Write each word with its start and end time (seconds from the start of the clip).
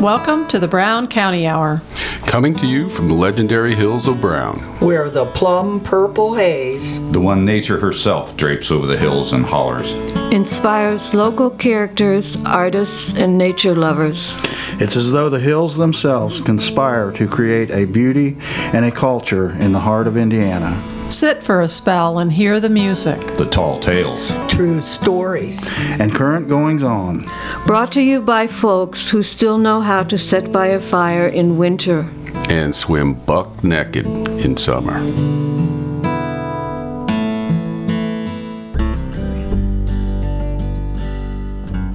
Welcome 0.00 0.48
to 0.48 0.58
the 0.58 0.66
Brown 0.66 1.08
County 1.08 1.46
Hour. 1.46 1.82
Coming 2.24 2.54
to 2.54 2.66
you 2.66 2.88
from 2.88 3.08
the 3.08 3.14
legendary 3.14 3.74
hills 3.74 4.06
of 4.06 4.18
Brown. 4.18 4.58
Where 4.80 5.10
the 5.10 5.26
plum 5.26 5.78
purple 5.78 6.34
haze, 6.34 6.98
the 7.12 7.20
one 7.20 7.44
nature 7.44 7.78
herself 7.78 8.34
drapes 8.34 8.70
over 8.70 8.86
the 8.86 8.96
hills 8.96 9.34
and 9.34 9.44
hollers, 9.44 9.92
inspires 10.32 11.12
local 11.12 11.50
characters, 11.50 12.42
artists, 12.46 13.12
and 13.12 13.36
nature 13.36 13.74
lovers. 13.74 14.32
It's 14.80 14.96
as 14.96 15.12
though 15.12 15.28
the 15.28 15.38
hills 15.38 15.76
themselves 15.76 16.40
conspire 16.40 17.12
to 17.12 17.28
create 17.28 17.70
a 17.70 17.84
beauty 17.84 18.38
and 18.72 18.86
a 18.86 18.90
culture 18.90 19.50
in 19.50 19.72
the 19.72 19.80
heart 19.80 20.06
of 20.06 20.16
Indiana. 20.16 20.82
Sit 21.10 21.42
for 21.42 21.60
a 21.60 21.66
spell 21.66 22.20
and 22.20 22.30
hear 22.30 22.60
the 22.60 22.68
music, 22.68 23.18
the 23.36 23.44
tall 23.44 23.80
tales, 23.80 24.30
true 24.46 24.80
stories, 24.80 25.68
and 25.98 26.14
current 26.14 26.46
goings 26.46 26.84
on. 26.84 27.28
Brought 27.66 27.90
to 27.92 28.00
you 28.00 28.22
by 28.22 28.46
folks 28.46 29.10
who 29.10 29.24
still 29.24 29.58
know 29.58 29.80
how 29.80 30.04
to 30.04 30.16
set 30.16 30.52
by 30.52 30.68
a 30.68 30.78
fire 30.78 31.26
in 31.26 31.58
winter 31.58 32.08
and 32.48 32.76
swim 32.76 33.14
buck 33.14 33.64
naked 33.64 34.06
in 34.06 34.56
summer. 34.56 35.00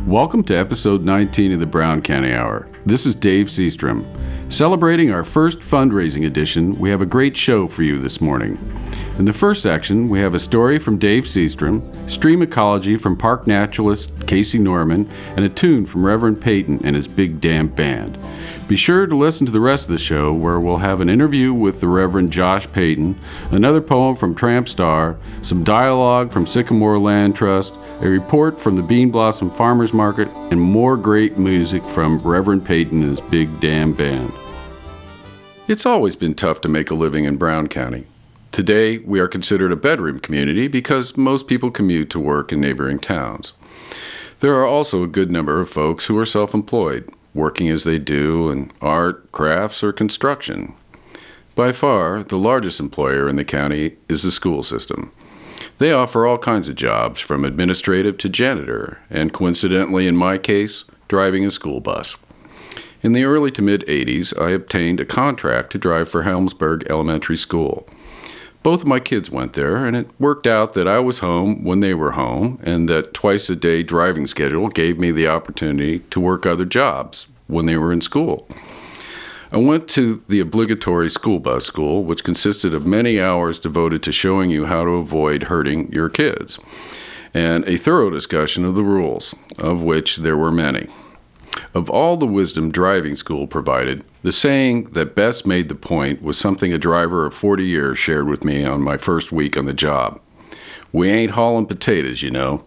Welcome 0.05 0.43
to 0.43 0.55
episode 0.55 1.05
19 1.05 1.53
of 1.53 1.61
the 1.61 1.65
Brown 1.65 2.01
County 2.01 2.33
Hour. 2.33 2.67
This 2.85 3.05
is 3.05 3.15
Dave 3.15 3.47
Seastrom. 3.47 4.05
Celebrating 4.55 5.11
our 5.11 5.25
first 5.25 5.59
fundraising 5.59 6.25
edition, 6.25 6.79
we 6.79 6.89
have 6.89 7.01
a 7.01 7.05
great 7.05 7.35
show 7.35 7.67
for 7.67 7.83
you 7.83 8.01
this 8.01 8.21
morning. 8.21 8.57
In 9.19 9.25
the 9.25 9.33
first 9.33 9.61
section, 9.61 10.07
we 10.07 10.21
have 10.21 10.33
a 10.33 10.39
story 10.39 10.79
from 10.79 10.97
Dave 10.97 11.25
Seastrom, 11.25 12.09
stream 12.09 12.41
ecology 12.41 12.95
from 12.95 13.17
park 13.17 13.47
naturalist 13.47 14.25
Casey 14.27 14.57
Norman, 14.57 15.09
and 15.35 15.43
a 15.43 15.49
tune 15.49 15.85
from 15.85 16.05
Reverend 16.05 16.39
Peyton 16.39 16.79
and 16.85 16.95
his 16.95 17.05
Big 17.05 17.41
Damn 17.41 17.67
Band. 17.67 18.17
Be 18.69 18.77
sure 18.77 19.05
to 19.05 19.17
listen 19.17 19.45
to 19.45 19.51
the 19.51 19.59
rest 19.59 19.87
of 19.87 19.91
the 19.91 19.97
show, 19.97 20.31
where 20.31 20.57
we'll 20.57 20.77
have 20.77 21.01
an 21.01 21.09
interview 21.09 21.53
with 21.53 21.81
the 21.81 21.89
Reverend 21.89 22.31
Josh 22.31 22.65
Peyton, 22.71 23.19
another 23.51 23.81
poem 23.81 24.15
from 24.15 24.35
Tramp 24.35 24.69
Star, 24.69 25.17
some 25.41 25.65
dialogue 25.65 26.31
from 26.31 26.47
Sycamore 26.47 26.97
Land 26.97 27.35
Trust, 27.35 27.73
a 27.99 28.07
report 28.07 28.57
from 28.57 28.77
the 28.77 28.83
Bean 28.83 29.11
Blossom 29.11 29.51
Farmers 29.51 29.91
Market, 29.91 30.29
and 30.49 30.61
more 30.61 30.95
great 30.95 31.37
music 31.37 31.83
from 31.83 32.19
Reverend 32.19 32.63
Peyton 32.65 33.03
and 33.03 33.17
his 33.17 33.29
Big 33.29 33.59
Damn 33.59 33.91
Band. 33.91 34.31
It's 35.67 35.85
always 35.87 36.15
been 36.15 36.35
tough 36.35 36.61
to 36.61 36.69
make 36.69 36.91
a 36.91 36.93
living 36.93 37.25
in 37.25 37.37
Brown 37.37 37.69
County. 37.69 38.05
Today, 38.51 38.99
we 38.99 39.19
are 39.19 39.27
considered 39.27 39.71
a 39.71 39.75
bedroom 39.75 40.19
community 40.19 40.67
because 40.67 41.17
most 41.17 41.47
people 41.47 41.71
commute 41.71 42.11
to 42.11 42.19
work 42.19 42.53
in 42.53 42.61
neighboring 42.61 42.99
towns. 42.99 43.53
There 44.41 44.53
are 44.53 44.67
also 44.67 45.01
a 45.01 45.07
good 45.07 45.31
number 45.31 45.59
of 45.59 45.71
folks 45.71 46.05
who 46.05 46.15
are 46.19 46.25
self 46.25 46.53
employed, 46.53 47.09
working 47.33 47.67
as 47.67 47.83
they 47.83 47.97
do 47.97 48.51
in 48.51 48.71
art, 48.79 49.31
crafts, 49.31 49.83
or 49.83 49.91
construction. 49.91 50.75
By 51.55 51.71
far, 51.71 52.21
the 52.21 52.37
largest 52.37 52.79
employer 52.79 53.27
in 53.27 53.35
the 53.35 53.43
county 53.43 53.95
is 54.07 54.21
the 54.21 54.31
school 54.31 54.61
system. 54.61 55.11
They 55.79 55.91
offer 55.91 56.27
all 56.27 56.37
kinds 56.37 56.69
of 56.69 56.75
jobs, 56.75 57.19
from 57.19 57.43
administrative 57.43 58.19
to 58.19 58.29
janitor, 58.29 58.99
and 59.09 59.33
coincidentally, 59.33 60.05
in 60.05 60.15
my 60.15 60.37
case, 60.37 60.83
driving 61.07 61.43
a 61.43 61.49
school 61.49 61.81
bus. 61.81 62.17
In 63.05 63.13
the 63.13 63.23
early 63.23 63.51
to 63.51 63.61
mid 63.61 63.81
80s, 63.81 64.35
I 64.41 64.49
obtained 64.49 64.99
a 64.99 65.05
contract 65.05 65.71
to 65.73 65.77
drive 65.77 66.09
for 66.09 66.23
Helmsburg 66.23 66.87
Elementary 66.89 67.37
School. 67.37 67.87
Both 68.63 68.81
of 68.81 68.87
my 68.87 68.99
kids 68.99 69.29
went 69.29 69.53
there, 69.53 69.85
and 69.85 69.95
it 69.95 70.09
worked 70.19 70.47
out 70.47 70.73
that 70.73 70.87
I 70.87 70.97
was 70.97 71.19
home 71.19 71.63
when 71.63 71.81
they 71.81 71.93
were 71.93 72.13
home, 72.13 72.59
and 72.63 72.89
that 72.89 73.13
twice 73.13 73.47
a 73.47 73.55
day 73.55 73.83
driving 73.83 74.25
schedule 74.25 74.69
gave 74.69 74.97
me 74.97 75.11
the 75.11 75.27
opportunity 75.27 75.99
to 75.99 76.19
work 76.19 76.47
other 76.47 76.65
jobs 76.65 77.27
when 77.45 77.67
they 77.67 77.77
were 77.77 77.93
in 77.93 78.01
school. 78.01 78.47
I 79.51 79.57
went 79.57 79.87
to 79.89 80.23
the 80.27 80.39
obligatory 80.39 81.11
school 81.11 81.37
bus 81.37 81.63
school, 81.63 82.03
which 82.03 82.23
consisted 82.23 82.73
of 82.73 82.87
many 82.87 83.21
hours 83.21 83.59
devoted 83.59 84.01
to 84.01 84.11
showing 84.11 84.49
you 84.49 84.65
how 84.65 84.83
to 84.83 84.89
avoid 84.93 85.43
hurting 85.43 85.91
your 85.91 86.09
kids, 86.09 86.57
and 87.35 87.65
a 87.65 87.77
thorough 87.77 88.09
discussion 88.09 88.65
of 88.65 88.73
the 88.73 88.81
rules, 88.83 89.35
of 89.59 89.83
which 89.83 90.15
there 90.15 90.37
were 90.37 90.51
many. 90.51 90.87
Of 91.73 91.89
all 91.89 92.17
the 92.17 92.25
wisdom 92.25 92.71
driving 92.71 93.15
school 93.15 93.47
provided, 93.47 94.03
the 94.23 94.31
saying 94.31 94.91
that 94.91 95.15
best 95.15 95.45
made 95.45 95.69
the 95.69 95.75
point 95.75 96.21
was 96.21 96.37
something 96.37 96.73
a 96.73 96.77
driver 96.77 97.25
of 97.25 97.33
40 97.33 97.65
years 97.65 97.99
shared 97.99 98.27
with 98.27 98.43
me 98.43 98.65
on 98.65 98.81
my 98.81 98.97
first 98.97 99.31
week 99.31 99.57
on 99.57 99.65
the 99.65 99.73
job. 99.73 100.19
We 100.91 101.09
ain't 101.09 101.31
hauling 101.31 101.65
potatoes, 101.65 102.21
you 102.21 102.31
know. 102.31 102.63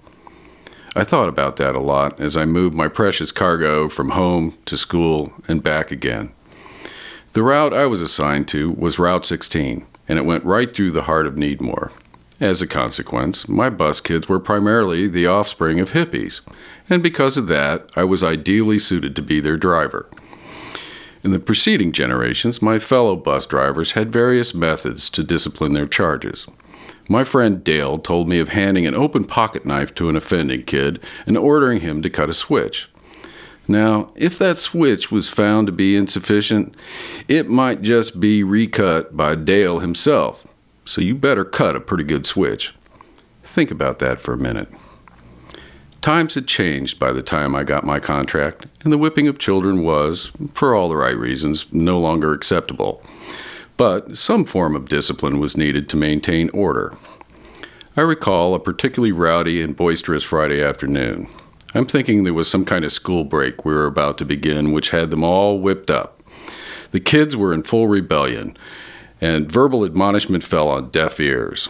I 0.95 1.05
thought 1.05 1.29
about 1.29 1.57
that 1.57 1.75
a 1.75 1.81
lot 1.81 2.21
as 2.21 2.37
I 2.37 2.45
moved 2.45 2.75
my 2.75 2.89
precious 2.89 3.31
cargo 3.31 3.89
from 3.89 4.11
home 4.11 4.57
to 4.67 4.77
school 4.77 5.33
and 5.47 5.63
back 5.63 5.91
again. 5.91 6.33
The 7.35 7.43
route 7.43 7.73
I 7.73 7.87
was 7.87 8.01
assigned 8.01 8.49
to 8.49 8.73
was 8.73 8.99
Route 8.99 9.25
16, 9.25 9.87
and 10.09 10.19
it 10.19 10.25
went 10.25 10.45
right 10.45 10.75
through 10.75 10.93
the 10.93 11.03
heart 11.03 11.27
of 11.27 11.35
Needmore. 11.35 11.93
As 12.41 12.63
a 12.63 12.69
consequence, 12.69 13.49
my 13.49 13.69
bus 13.69 14.01
kids 14.01 14.29
were 14.29 14.39
primarily 14.39 15.09
the 15.09 15.27
offspring 15.27 15.81
of 15.81 15.93
hippies, 15.93 16.41
and 16.89 17.03
because 17.03 17.37
of 17.37 17.49
that, 17.49 17.91
I 17.97 18.05
was 18.05 18.23
ideally 18.23 18.79
suited 18.79 19.17
to 19.17 19.23
be 19.23 19.41
their 19.41 19.57
driver. 19.57 20.09
In 21.25 21.33
the 21.33 21.41
preceding 21.41 21.91
generations, 21.91 22.63
my 22.63 22.79
fellow 22.79 23.17
bus 23.17 23.45
drivers 23.45 23.93
had 23.93 24.13
various 24.13 24.55
methods 24.55 25.11
to 25.11 25.25
discipline 25.25 25.73
their 25.73 25.87
charges. 25.87 26.47
My 27.09 27.25
friend 27.25 27.65
Dale 27.65 27.99
told 27.99 28.29
me 28.29 28.39
of 28.39 28.51
handing 28.51 28.87
an 28.87 28.95
open 28.95 29.25
pocket 29.25 29.67
knife 29.67 29.93
to 29.97 30.09
an 30.09 30.17
offending 30.17 30.63
kid 30.63 31.01
and 31.27 31.37
ordering 31.37 31.81
him 31.81 32.03
to 32.03 32.11
cut 32.11 32.31
a 32.31 32.35
switch. 32.35 32.89
Now, 33.67 34.13
if 34.15 34.39
that 34.39 34.59
switch 34.59 35.11
was 35.11 35.29
found 35.29 35.67
to 35.67 35.73
be 35.73 35.97
insufficient, 35.97 36.75
it 37.29 37.51
might 37.51 37.83
just 37.83 38.21
be 38.21 38.43
recut 38.43 39.17
by 39.17 39.35
Dale 39.35 39.81
himself, 39.81 40.47
so 40.89 41.03
you 41.03 41.15
better 41.15 41.45
cut 41.45 41.77
a 41.77 41.81
pretty 41.81 42.03
good 42.03 42.25
switch. 42.25 42.75
Think 43.45 43.71
about 43.71 43.99
that 43.99 44.19
for 44.19 44.33
a 44.33 44.39
minute. 44.39 44.73
Times 46.01 46.35
had 46.35 46.49
changed 46.49 46.99
by 46.99 47.13
the 47.13 47.23
time 47.23 47.55
I 47.55 47.63
got 47.63 47.85
my 47.85 48.01
contract, 48.01 48.65
and 48.81 48.91
the 48.91 48.97
whipping 48.97 49.29
of 49.29 49.39
children 49.39 49.83
was, 49.83 50.33
for 50.55 50.75
all 50.75 50.89
the 50.89 50.97
right 50.97 51.17
reasons, 51.17 51.67
no 51.73 51.99
longer 51.99 52.33
acceptable. 52.33 53.03
But 53.77 54.17
some 54.17 54.47
form 54.47 54.75
of 54.75 54.89
discipline 54.89 55.39
was 55.39 55.59
needed 55.59 55.91
to 55.91 55.97
maintain 55.99 56.49
order. 56.51 56.97
I 57.95 58.01
recall 58.01 58.55
a 58.55 58.59
particularly 58.59 59.13
rowdy 59.13 59.61
and 59.61 59.77
boisterous 59.77 60.25
Friday 60.25 60.63
afternoon. 60.63 61.29
I'm 61.75 61.85
thinking 61.85 62.25
there 62.25 62.33
was 62.33 62.51
some 62.51 62.65
kind 62.65 62.87
of 62.87 62.93
school 62.93 63.25
break 63.25 63.67
we 63.67 63.75
were 63.75 63.85
about 63.85 64.17
to 64.19 64.25
begin, 64.25 64.73
which 64.73 64.89
had 64.89 65.11
them 65.11 65.23
all 65.23 65.59
whipped 65.59 65.91
up. 65.91 66.23
The 66.93 67.01
kids 67.01 67.37
were 67.37 67.53
in 67.53 67.63
full 67.65 67.89
rebellion, 67.89 68.57
and 69.21 69.51
verbal 69.51 69.85
admonishment 69.85 70.45
fell 70.45 70.69
on 70.69 70.91
deaf 70.91 71.21
ears. 71.21 71.69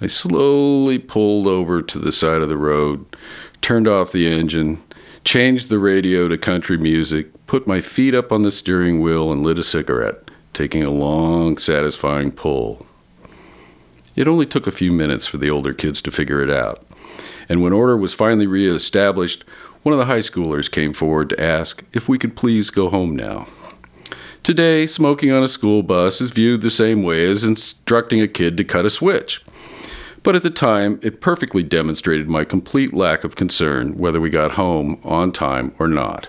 I 0.00 0.06
slowly 0.06 0.98
pulled 0.98 1.46
over 1.46 1.82
to 1.82 1.98
the 1.98 2.12
side 2.12 2.42
of 2.42 2.48
the 2.48 2.56
road, 2.56 3.04
turned 3.60 3.86
off 3.86 4.12
the 4.12 4.26
engine, 4.26 4.82
changed 5.24 5.68
the 5.68 5.78
radio 5.78 6.28
to 6.28 6.36
country 6.36 6.76
music, 6.76 7.28
put 7.46 7.66
my 7.66 7.80
feet 7.80 8.14
up 8.14 8.32
on 8.32 8.42
the 8.42 8.50
steering 8.50 9.00
wheel, 9.00 9.30
and 9.30 9.44
lit 9.44 9.58
a 9.58 9.62
cigarette, 9.62 10.30
taking 10.52 10.82
a 10.82 10.90
long, 10.90 11.56
satisfying 11.58 12.32
pull. 12.32 12.84
It 14.16 14.28
only 14.28 14.46
took 14.46 14.66
a 14.66 14.72
few 14.72 14.90
minutes 14.90 15.26
for 15.26 15.38
the 15.38 15.50
older 15.50 15.72
kids 15.72 16.02
to 16.02 16.10
figure 16.10 16.42
it 16.42 16.50
out. 16.50 16.84
And 17.48 17.62
when 17.62 17.72
order 17.72 17.96
was 17.96 18.14
finally 18.14 18.46
reestablished, 18.46 19.44
one 19.82 19.92
of 19.92 19.98
the 19.98 20.06
high 20.06 20.18
schoolers 20.18 20.70
came 20.70 20.92
forward 20.92 21.28
to 21.30 21.40
ask 21.40 21.82
if 21.92 22.08
we 22.08 22.18
could 22.18 22.36
please 22.36 22.70
go 22.70 22.88
home 22.88 23.16
now. 23.16 23.46
Today, 24.42 24.88
smoking 24.88 25.30
on 25.30 25.44
a 25.44 25.48
school 25.48 25.84
bus 25.84 26.20
is 26.20 26.32
viewed 26.32 26.62
the 26.62 26.70
same 26.70 27.04
way 27.04 27.30
as 27.30 27.44
instructing 27.44 28.20
a 28.20 28.26
kid 28.26 28.56
to 28.56 28.64
cut 28.64 28.84
a 28.84 28.90
switch. 28.90 29.40
But 30.24 30.34
at 30.34 30.42
the 30.42 30.50
time, 30.50 30.98
it 31.00 31.20
perfectly 31.20 31.62
demonstrated 31.62 32.28
my 32.28 32.44
complete 32.44 32.92
lack 32.92 33.22
of 33.22 33.36
concern 33.36 33.98
whether 33.98 34.20
we 34.20 34.30
got 34.30 34.52
home 34.52 35.00
on 35.04 35.30
time 35.30 35.72
or 35.78 35.86
not. 35.86 36.26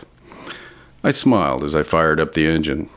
I 1.04 1.10
smiled 1.10 1.64
as 1.64 1.74
I 1.74 1.82
fired 1.82 2.20
up 2.20 2.36
the 2.36 2.46
engine. 2.46 2.88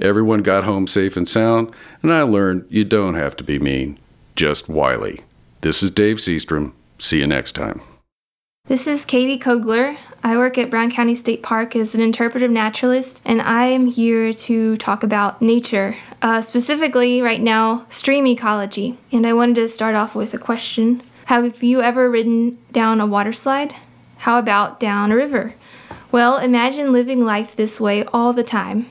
Everyone 0.00 0.42
got 0.42 0.64
home 0.64 0.88
safe 0.88 1.16
and 1.16 1.28
sound, 1.28 1.72
and 2.02 2.12
I 2.12 2.22
learned 2.22 2.66
you 2.68 2.84
don't 2.84 3.14
have 3.14 3.36
to 3.36 3.44
be 3.44 3.60
mean, 3.60 3.96
just 4.34 4.68
wily. 4.68 5.20
This 5.60 5.84
is 5.84 5.92
Dave 5.92 6.16
Seastrom. 6.16 6.72
See 6.98 7.20
you 7.20 7.28
next 7.28 7.52
time. 7.52 7.80
This 8.68 8.86
is 8.86 9.06
Katie 9.06 9.38
Kogler. 9.38 9.96
I 10.22 10.36
work 10.36 10.58
at 10.58 10.68
Brown 10.68 10.90
County 10.90 11.14
State 11.14 11.42
Park 11.42 11.74
as 11.74 11.94
an 11.94 12.02
interpretive 12.02 12.50
naturalist, 12.50 13.22
and 13.24 13.40
I 13.40 13.64
am 13.64 13.86
here 13.86 14.30
to 14.30 14.76
talk 14.76 15.02
about 15.02 15.40
nature, 15.40 15.96
uh, 16.20 16.42
specifically 16.42 17.22
right 17.22 17.40
now, 17.40 17.86
stream 17.88 18.26
ecology. 18.26 18.98
And 19.10 19.26
I 19.26 19.32
wanted 19.32 19.54
to 19.54 19.68
start 19.68 19.94
off 19.94 20.14
with 20.14 20.34
a 20.34 20.38
question 20.38 21.00
Have 21.24 21.62
you 21.62 21.80
ever 21.80 22.10
ridden 22.10 22.58
down 22.70 23.00
a 23.00 23.06
water 23.06 23.32
slide? 23.32 23.74
How 24.18 24.38
about 24.38 24.78
down 24.78 25.12
a 25.12 25.16
river? 25.16 25.54
Well, 26.12 26.36
imagine 26.36 26.92
living 26.92 27.24
life 27.24 27.56
this 27.56 27.80
way 27.80 28.04
all 28.12 28.34
the 28.34 28.44
time 28.44 28.88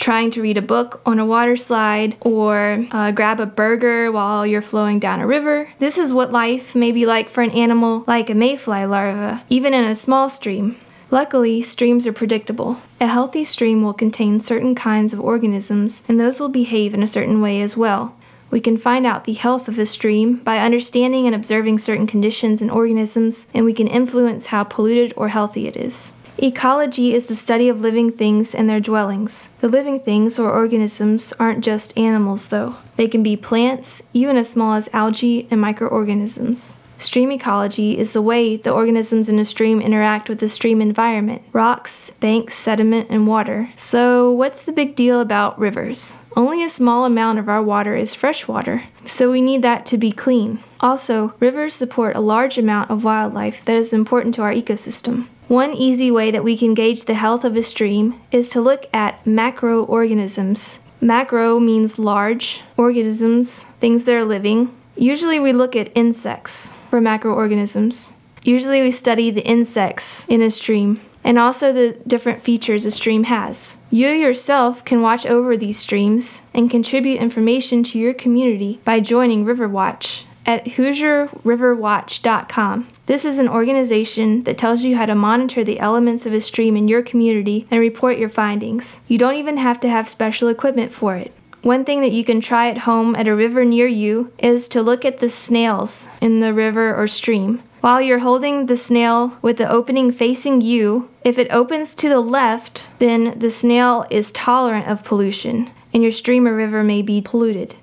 trying 0.00 0.30
to 0.30 0.42
read 0.42 0.56
a 0.56 0.62
book 0.62 1.00
on 1.04 1.18
a 1.18 1.26
water 1.26 1.56
slide 1.56 2.16
or 2.22 2.84
uh, 2.90 3.12
grab 3.12 3.38
a 3.38 3.46
burger 3.46 4.10
while 4.10 4.46
you're 4.46 4.62
flowing 4.62 4.98
down 4.98 5.20
a 5.20 5.26
river. 5.26 5.68
This 5.78 5.98
is 5.98 6.14
what 6.14 6.32
life 6.32 6.74
may 6.74 6.90
be 6.90 7.04
like 7.06 7.28
for 7.28 7.42
an 7.42 7.50
animal 7.50 8.04
like 8.06 8.30
a 8.30 8.34
mayfly 8.34 8.86
larva, 8.86 9.44
even 9.50 9.74
in 9.74 9.84
a 9.84 9.94
small 9.94 10.30
stream. 10.30 10.76
Luckily, 11.10 11.60
streams 11.60 12.06
are 12.06 12.12
predictable. 12.12 12.80
A 13.00 13.08
healthy 13.08 13.44
stream 13.44 13.82
will 13.82 13.92
contain 13.92 14.40
certain 14.40 14.74
kinds 14.74 15.12
of 15.12 15.20
organisms, 15.20 16.02
and 16.08 16.18
those 16.18 16.40
will 16.40 16.48
behave 16.48 16.94
in 16.94 17.02
a 17.02 17.08
certain 17.08 17.40
way 17.40 17.60
as 17.60 17.76
well. 17.76 18.16
We 18.50 18.60
can 18.60 18.76
find 18.76 19.04
out 19.06 19.24
the 19.24 19.32
health 19.34 19.68
of 19.68 19.78
a 19.78 19.86
stream 19.86 20.36
by 20.36 20.58
understanding 20.58 21.26
and 21.26 21.34
observing 21.34 21.80
certain 21.80 22.06
conditions 22.06 22.62
and 22.62 22.70
organisms, 22.70 23.48
and 23.52 23.64
we 23.64 23.74
can 23.74 23.86
influence 23.86 24.46
how 24.46 24.64
polluted 24.64 25.12
or 25.16 25.28
healthy 25.28 25.66
it 25.66 25.76
is. 25.76 26.14
Ecology 26.42 27.12
is 27.12 27.26
the 27.26 27.34
study 27.34 27.68
of 27.68 27.82
living 27.82 28.10
things 28.10 28.54
and 28.54 28.66
their 28.66 28.80
dwellings. 28.80 29.50
The 29.58 29.68
living 29.68 30.00
things 30.00 30.38
or 30.38 30.50
organisms 30.50 31.34
aren't 31.38 31.62
just 31.62 31.98
animals, 31.98 32.48
though. 32.48 32.76
They 32.96 33.08
can 33.08 33.22
be 33.22 33.36
plants, 33.36 34.04
even 34.14 34.38
as 34.38 34.48
small 34.48 34.72
as 34.72 34.88
algae 34.94 35.46
and 35.50 35.60
microorganisms. 35.60 36.78
Stream 36.96 37.30
ecology 37.30 37.98
is 37.98 38.14
the 38.14 38.22
way 38.22 38.56
the 38.56 38.72
organisms 38.72 39.28
in 39.28 39.38
a 39.38 39.44
stream 39.44 39.82
interact 39.82 40.30
with 40.30 40.40
the 40.40 40.48
stream 40.48 40.80
environment 40.80 41.42
rocks, 41.52 42.12
banks, 42.20 42.54
sediment, 42.54 43.08
and 43.10 43.26
water. 43.26 43.68
So, 43.76 44.32
what's 44.32 44.64
the 44.64 44.72
big 44.72 44.96
deal 44.96 45.20
about 45.20 45.58
rivers? 45.58 46.16
Only 46.34 46.64
a 46.64 46.70
small 46.70 47.04
amount 47.04 47.38
of 47.38 47.50
our 47.50 47.62
water 47.62 47.94
is 47.94 48.14
fresh 48.14 48.48
water, 48.48 48.84
so 49.04 49.30
we 49.30 49.42
need 49.42 49.60
that 49.60 49.84
to 49.86 49.98
be 49.98 50.10
clean. 50.10 50.60
Also, 50.80 51.34
rivers 51.38 51.74
support 51.74 52.16
a 52.16 52.20
large 52.20 52.56
amount 52.56 52.90
of 52.90 53.04
wildlife 53.04 53.62
that 53.66 53.76
is 53.76 53.92
important 53.92 54.34
to 54.36 54.42
our 54.42 54.52
ecosystem. 54.52 55.26
One 55.50 55.72
easy 55.72 56.12
way 56.12 56.30
that 56.30 56.44
we 56.44 56.56
can 56.56 56.74
gauge 56.74 57.06
the 57.06 57.14
health 57.14 57.44
of 57.44 57.56
a 57.56 57.64
stream 57.64 58.20
is 58.30 58.48
to 58.50 58.60
look 58.60 58.86
at 58.94 59.24
macroorganisms. 59.24 60.78
Macro 61.00 61.58
means 61.58 61.98
large, 61.98 62.62
organisms, 62.76 63.64
things 63.80 64.04
that 64.04 64.14
are 64.14 64.24
living. 64.24 64.70
Usually 64.94 65.40
we 65.40 65.52
look 65.52 65.74
at 65.74 65.90
insects 65.96 66.70
for 66.88 67.00
macroorganisms. 67.00 68.12
Usually 68.44 68.80
we 68.80 68.92
study 68.92 69.32
the 69.32 69.44
insects 69.44 70.24
in 70.28 70.40
a 70.40 70.52
stream 70.52 71.00
and 71.24 71.36
also 71.36 71.72
the 71.72 71.98
different 72.06 72.40
features 72.40 72.86
a 72.86 72.92
stream 72.92 73.24
has. 73.24 73.78
You 73.90 74.06
yourself 74.06 74.84
can 74.84 75.02
watch 75.02 75.26
over 75.26 75.56
these 75.56 75.80
streams 75.80 76.42
and 76.54 76.70
contribute 76.70 77.18
information 77.18 77.82
to 77.90 77.98
your 77.98 78.14
community 78.14 78.78
by 78.84 79.00
joining 79.00 79.44
Riverwatch 79.44 80.26
at 80.46 80.64
HoosierRiverWatch.com. 80.64 82.88
This 83.06 83.24
is 83.24 83.38
an 83.38 83.48
organization 83.48 84.42
that 84.44 84.58
tells 84.58 84.84
you 84.84 84.96
how 84.96 85.06
to 85.06 85.14
monitor 85.14 85.64
the 85.64 85.80
elements 85.80 86.26
of 86.26 86.32
a 86.32 86.40
stream 86.40 86.76
in 86.76 86.88
your 86.88 87.02
community 87.02 87.66
and 87.70 87.80
report 87.80 88.18
your 88.18 88.28
findings. 88.28 89.00
You 89.08 89.18
don't 89.18 89.36
even 89.36 89.56
have 89.56 89.80
to 89.80 89.88
have 89.88 90.08
special 90.08 90.48
equipment 90.48 90.92
for 90.92 91.16
it. 91.16 91.32
One 91.62 91.84
thing 91.84 92.00
that 92.00 92.12
you 92.12 92.24
can 92.24 92.40
try 92.40 92.70
at 92.70 92.78
home 92.78 93.14
at 93.14 93.28
a 93.28 93.36
river 93.36 93.66
near 93.66 93.86
you 93.86 94.32
is 94.38 94.66
to 94.68 94.82
look 94.82 95.04
at 95.04 95.18
the 95.18 95.28
snails 95.28 96.08
in 96.20 96.40
the 96.40 96.54
river 96.54 96.94
or 96.94 97.06
stream. 97.06 97.62
While 97.82 98.00
you're 98.00 98.20
holding 98.20 98.66
the 98.66 98.76
snail 98.76 99.38
with 99.42 99.58
the 99.58 99.70
opening 99.70 100.10
facing 100.10 100.62
you, 100.62 101.10
if 101.22 101.38
it 101.38 101.50
opens 101.50 101.94
to 101.96 102.08
the 102.08 102.20
left, 102.20 102.88
then 102.98 103.38
the 103.38 103.50
snail 103.50 104.06
is 104.10 104.32
tolerant 104.32 104.86
of 104.86 105.04
pollution, 105.04 105.70
and 105.92 106.02
your 106.02 106.12
stream 106.12 106.46
or 106.46 106.54
river 106.54 106.82
may 106.82 107.02
be 107.02 107.20
polluted. 107.20 107.76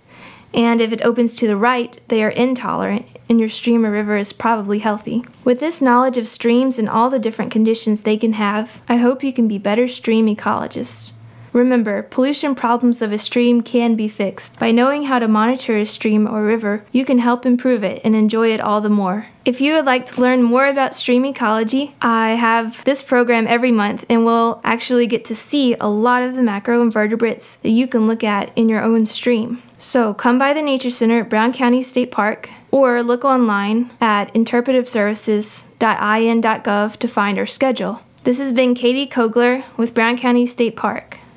And 0.53 0.81
if 0.81 0.91
it 0.91 1.03
opens 1.03 1.35
to 1.35 1.47
the 1.47 1.57
right, 1.57 1.99
they 2.07 2.23
are 2.23 2.29
intolerant, 2.29 3.05
and 3.29 3.39
your 3.39 3.49
stream 3.49 3.85
or 3.85 3.91
river 3.91 4.17
is 4.17 4.33
probably 4.33 4.79
healthy. 4.79 5.25
With 5.43 5.59
this 5.59 5.81
knowledge 5.81 6.17
of 6.17 6.27
streams 6.27 6.79
and 6.79 6.89
all 6.89 7.09
the 7.09 7.19
different 7.19 7.51
conditions 7.51 8.03
they 8.03 8.17
can 8.17 8.33
have, 8.33 8.81
I 8.87 8.97
hope 8.97 9.23
you 9.23 9.33
can 9.33 9.47
be 9.47 9.57
better 9.57 9.87
stream 9.87 10.25
ecologists. 10.27 11.13
Remember, 11.53 12.03
pollution 12.03 12.55
problems 12.55 13.01
of 13.01 13.11
a 13.11 13.17
stream 13.17 13.61
can 13.61 13.95
be 13.95 14.07
fixed. 14.07 14.57
By 14.59 14.71
knowing 14.71 15.05
how 15.05 15.17
to 15.19 15.27
monitor 15.27 15.75
a 15.77 15.85
stream 15.85 16.27
or 16.27 16.43
river, 16.43 16.85
you 16.91 17.05
can 17.05 17.19
help 17.19 17.45
improve 17.45 17.83
it 17.83 18.01
and 18.03 18.15
enjoy 18.15 18.51
it 18.53 18.61
all 18.61 18.81
the 18.81 18.89
more. 18.89 19.27
If 19.45 19.61
you 19.61 19.75
would 19.75 19.85
like 19.85 20.07
to 20.07 20.19
learn 20.19 20.41
more 20.43 20.67
about 20.67 20.93
stream 20.93 21.23
ecology, 21.25 21.95
I 22.01 22.31
have 22.31 22.83
this 22.83 23.01
program 23.01 23.47
every 23.47 23.71
month 23.71 24.05
and 24.09 24.25
we'll 24.25 24.59
actually 24.63 25.07
get 25.07 25.23
to 25.25 25.35
see 25.35 25.75
a 25.79 25.87
lot 25.87 26.21
of 26.21 26.35
the 26.35 26.41
macroinvertebrates 26.41 27.61
that 27.61 27.69
you 27.69 27.87
can 27.87 28.07
look 28.07 28.25
at 28.25 28.51
in 28.57 28.67
your 28.67 28.83
own 28.83 29.05
stream. 29.05 29.63
So 29.77 30.13
come 30.13 30.37
by 30.37 30.51
the 30.53 30.61
Nature 30.61 30.89
Center 30.89 31.19
at 31.19 31.29
Brown 31.29 31.53
County 31.53 31.81
State 31.81 32.11
Park 32.11 32.49
or 32.71 33.01
look 33.01 33.23
online 33.23 33.89
at 34.01 34.33
interpretiveservices.in.gov 34.33 36.97
to 36.97 37.07
find 37.07 37.39
our 37.39 37.45
schedule. 37.45 38.01
This 38.23 38.39
has 38.39 38.51
been 38.51 38.75
Katie 38.75 39.07
Kogler 39.07 39.63
with 39.77 39.93
Brown 39.93 40.17
County 40.17 40.45
State 40.45 40.75
Park. 40.75 41.21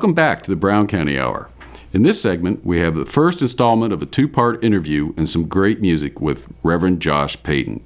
Welcome 0.00 0.14
back 0.14 0.42
to 0.44 0.50
the 0.50 0.56
Brown 0.56 0.86
County 0.86 1.18
Hour. 1.18 1.50
In 1.92 2.04
this 2.04 2.22
segment, 2.22 2.64
we 2.64 2.80
have 2.80 2.94
the 2.94 3.04
first 3.04 3.42
installment 3.42 3.92
of 3.92 4.00
a 4.00 4.06
two 4.06 4.28
part 4.28 4.64
interview 4.64 5.12
and 5.18 5.28
some 5.28 5.46
great 5.46 5.82
music 5.82 6.22
with 6.22 6.46
Reverend 6.62 7.02
Josh 7.02 7.36
Peyton. 7.42 7.84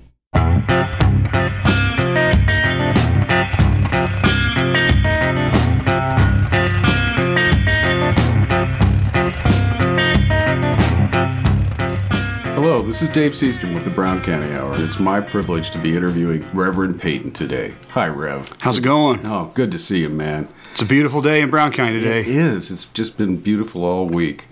This 12.94 13.02
is 13.02 13.08
Dave 13.08 13.32
Seastrom 13.32 13.74
with 13.74 13.82
the 13.82 13.90
Brown 13.90 14.22
County 14.22 14.52
Hour. 14.52 14.74
and 14.74 14.84
It's 14.84 15.00
my 15.00 15.20
privilege 15.20 15.72
to 15.72 15.80
be 15.80 15.96
interviewing 15.96 16.46
Reverend 16.52 17.00
Peyton 17.00 17.32
today. 17.32 17.74
Hi, 17.88 18.06
Rev. 18.06 18.56
How's 18.60 18.78
it 18.78 18.82
going? 18.82 19.26
Oh, 19.26 19.50
good 19.52 19.72
to 19.72 19.80
see 19.80 19.98
you, 19.98 20.08
man. 20.08 20.46
It's 20.70 20.82
a 20.82 20.86
beautiful 20.86 21.20
day 21.20 21.40
in 21.40 21.50
Brown 21.50 21.72
County 21.72 21.98
today. 21.98 22.20
It 22.20 22.28
is. 22.28 22.70
It's 22.70 22.84
just 22.84 23.16
been 23.16 23.38
beautiful 23.38 23.84
all 23.84 24.06
week. 24.06 24.44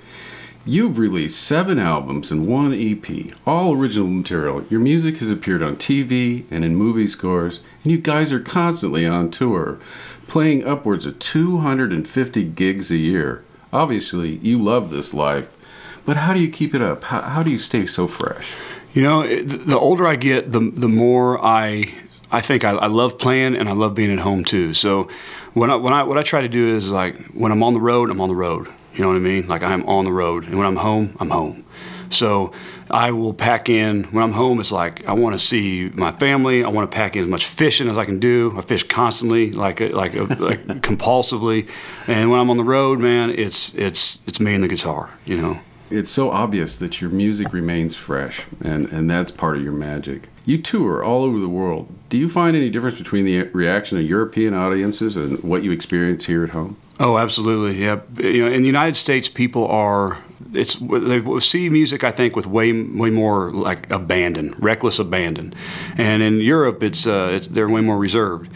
You've 0.64 0.98
released 0.98 1.40
seven 1.40 1.78
albums 1.78 2.32
and 2.32 2.44
one 2.44 2.74
EP, 2.74 3.32
all 3.46 3.76
original 3.76 4.08
material. 4.08 4.64
Your 4.68 4.80
music 4.80 5.18
has 5.18 5.30
appeared 5.30 5.62
on 5.62 5.76
TV 5.76 6.44
and 6.50 6.64
in 6.64 6.74
movie 6.74 7.06
scores, 7.06 7.60
and 7.84 7.92
you 7.92 7.98
guys 7.98 8.32
are 8.32 8.40
constantly 8.40 9.06
on 9.06 9.30
tour, 9.30 9.78
playing 10.26 10.66
upwards 10.66 11.06
of 11.06 11.20
250 11.20 12.42
gigs 12.42 12.90
a 12.90 12.96
year. 12.96 13.44
Obviously, 13.72 14.38
you 14.38 14.58
love 14.58 14.90
this 14.90 15.14
life, 15.14 15.56
but 16.04 16.16
how 16.16 16.32
do 16.34 16.40
you 16.40 16.50
keep 16.50 16.74
it 16.74 16.82
up? 16.82 17.04
How, 17.04 17.20
how 17.22 17.42
do 17.42 17.50
you 17.50 17.58
stay 17.58 17.86
so 17.86 18.06
fresh? 18.06 18.54
You 18.92 19.02
know, 19.02 19.22
it, 19.22 19.66
the 19.66 19.78
older 19.78 20.06
I 20.06 20.16
get, 20.16 20.52
the 20.52 20.60
the 20.60 20.88
more 20.88 21.42
I 21.42 21.92
I 22.30 22.40
think 22.40 22.64
I, 22.64 22.70
I 22.72 22.86
love 22.86 23.18
playing 23.18 23.56
and 23.56 23.68
I 23.68 23.72
love 23.72 23.94
being 23.94 24.10
at 24.10 24.18
home 24.18 24.44
too. 24.44 24.74
So 24.74 25.08
when 25.54 25.70
I 25.70 25.76
when 25.76 25.92
I 25.92 26.02
what 26.02 26.18
I 26.18 26.22
try 26.22 26.40
to 26.40 26.48
do 26.48 26.76
is 26.76 26.90
like 26.90 27.16
when 27.28 27.52
I'm 27.52 27.62
on 27.62 27.74
the 27.74 27.80
road, 27.80 28.10
I'm 28.10 28.20
on 28.20 28.28
the 28.28 28.34
road. 28.34 28.68
You 28.94 29.02
know 29.02 29.08
what 29.08 29.16
I 29.16 29.20
mean? 29.20 29.48
Like 29.48 29.62
I'm 29.62 29.86
on 29.88 30.04
the 30.04 30.12
road, 30.12 30.44
and 30.44 30.58
when 30.58 30.66
I'm 30.66 30.76
home, 30.76 31.16
I'm 31.20 31.30
home. 31.30 31.64
So 32.10 32.52
I 32.90 33.10
will 33.12 33.32
pack 33.32 33.70
in. 33.70 34.04
When 34.04 34.22
I'm 34.22 34.32
home, 34.32 34.60
it's 34.60 34.72
like 34.72 35.06
I 35.06 35.14
want 35.14 35.34
to 35.34 35.38
see 35.38 35.90
my 35.94 36.12
family. 36.12 36.62
I 36.62 36.68
want 36.68 36.90
to 36.90 36.94
pack 36.94 37.16
in 37.16 37.22
as 37.22 37.28
much 37.28 37.46
fishing 37.46 37.88
as 37.88 37.96
I 37.96 38.04
can 38.04 38.18
do. 38.18 38.54
I 38.56 38.60
fish 38.60 38.82
constantly, 38.82 39.52
like 39.52 39.80
uh, 39.80 39.88
like 39.88 40.14
uh, 40.14 40.26
like 40.38 40.66
compulsively. 40.82 41.68
And 42.06 42.30
when 42.30 42.40
I'm 42.40 42.50
on 42.50 42.56
the 42.58 42.64
road, 42.64 42.98
man, 42.98 43.30
it's 43.30 43.74
it's 43.74 44.18
it's 44.26 44.40
me 44.40 44.54
and 44.54 44.64
the 44.64 44.68
guitar. 44.68 45.10
You 45.24 45.36
know. 45.36 45.60
It's 45.92 46.10
so 46.10 46.30
obvious 46.30 46.76
that 46.76 47.00
your 47.00 47.10
music 47.10 47.52
remains 47.52 47.96
fresh, 47.96 48.42
and, 48.62 48.86
and 48.88 49.10
that's 49.10 49.30
part 49.30 49.56
of 49.56 49.62
your 49.62 49.72
magic. 49.72 50.28
You 50.44 50.60
tour 50.60 51.04
all 51.04 51.22
over 51.22 51.38
the 51.38 51.48
world. 51.48 51.88
Do 52.08 52.18
you 52.18 52.28
find 52.28 52.56
any 52.56 52.70
difference 52.70 52.98
between 52.98 53.24
the 53.24 53.44
reaction 53.52 53.98
of 53.98 54.04
European 54.04 54.54
audiences 54.54 55.16
and 55.16 55.40
what 55.42 55.62
you 55.62 55.70
experience 55.70 56.26
here 56.26 56.42
at 56.42 56.50
home? 56.50 56.76
Oh, 56.98 57.18
absolutely. 57.18 57.82
Yeah. 57.82 58.00
You 58.18 58.44
know, 58.44 58.52
in 58.52 58.62
the 58.62 58.66
United 58.66 58.96
States, 58.96 59.28
people 59.28 59.66
are 59.68 60.18
it's 60.52 60.74
they 60.74 61.40
see 61.40 61.70
music. 61.70 62.04
I 62.04 62.10
think 62.10 62.36
with 62.36 62.46
way 62.46 62.72
way 62.82 63.10
more 63.10 63.50
like 63.52 63.90
abandon, 63.90 64.54
reckless 64.58 64.98
abandon, 64.98 65.54
and 65.96 66.22
in 66.22 66.40
Europe, 66.40 66.82
it's, 66.82 67.06
uh, 67.06 67.30
it's 67.32 67.48
they're 67.48 67.68
way 67.68 67.80
more 67.80 67.98
reserved. 67.98 68.50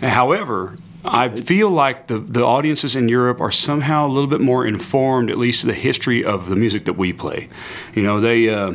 However. 0.00 0.76
I 1.10 1.28
feel 1.28 1.70
like 1.70 2.06
the, 2.06 2.18
the 2.18 2.44
audiences 2.44 2.94
in 2.96 3.08
Europe 3.08 3.40
are 3.40 3.50
somehow 3.50 4.06
a 4.06 4.08
little 4.08 4.28
bit 4.28 4.40
more 4.40 4.66
informed, 4.66 5.30
at 5.30 5.38
least 5.38 5.62
to 5.62 5.66
the 5.66 5.74
history 5.74 6.24
of 6.24 6.48
the 6.48 6.56
music 6.56 6.84
that 6.84 6.94
we 6.94 7.12
play. 7.12 7.48
You 7.94 8.02
know, 8.02 8.20
they, 8.20 8.48
uh, 8.48 8.74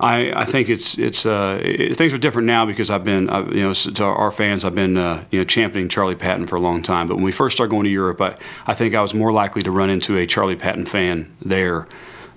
I, 0.00 0.32
I 0.42 0.44
think 0.44 0.68
it's 0.68 0.98
it's 0.98 1.24
uh, 1.24 1.60
it, 1.62 1.96
things 1.96 2.12
are 2.12 2.18
different 2.18 2.46
now 2.46 2.66
because 2.66 2.90
I've 2.90 3.04
been 3.04 3.30
I, 3.30 3.48
you 3.50 3.62
know 3.62 3.72
to 3.72 4.04
our 4.04 4.30
fans 4.30 4.64
I've 4.64 4.74
been 4.74 4.96
uh, 4.96 5.24
you 5.30 5.38
know 5.38 5.44
championing 5.44 5.88
Charlie 5.88 6.16
Patton 6.16 6.46
for 6.46 6.56
a 6.56 6.60
long 6.60 6.82
time. 6.82 7.08
But 7.08 7.16
when 7.16 7.24
we 7.24 7.32
first 7.32 7.56
started 7.56 7.70
going 7.70 7.84
to 7.84 7.90
Europe, 7.90 8.20
I, 8.20 8.36
I 8.66 8.74
think 8.74 8.94
I 8.94 9.00
was 9.00 9.14
more 9.14 9.32
likely 9.32 9.62
to 9.62 9.70
run 9.70 9.90
into 9.90 10.16
a 10.16 10.26
Charlie 10.26 10.56
Patton 10.56 10.86
fan 10.86 11.34
there 11.40 11.86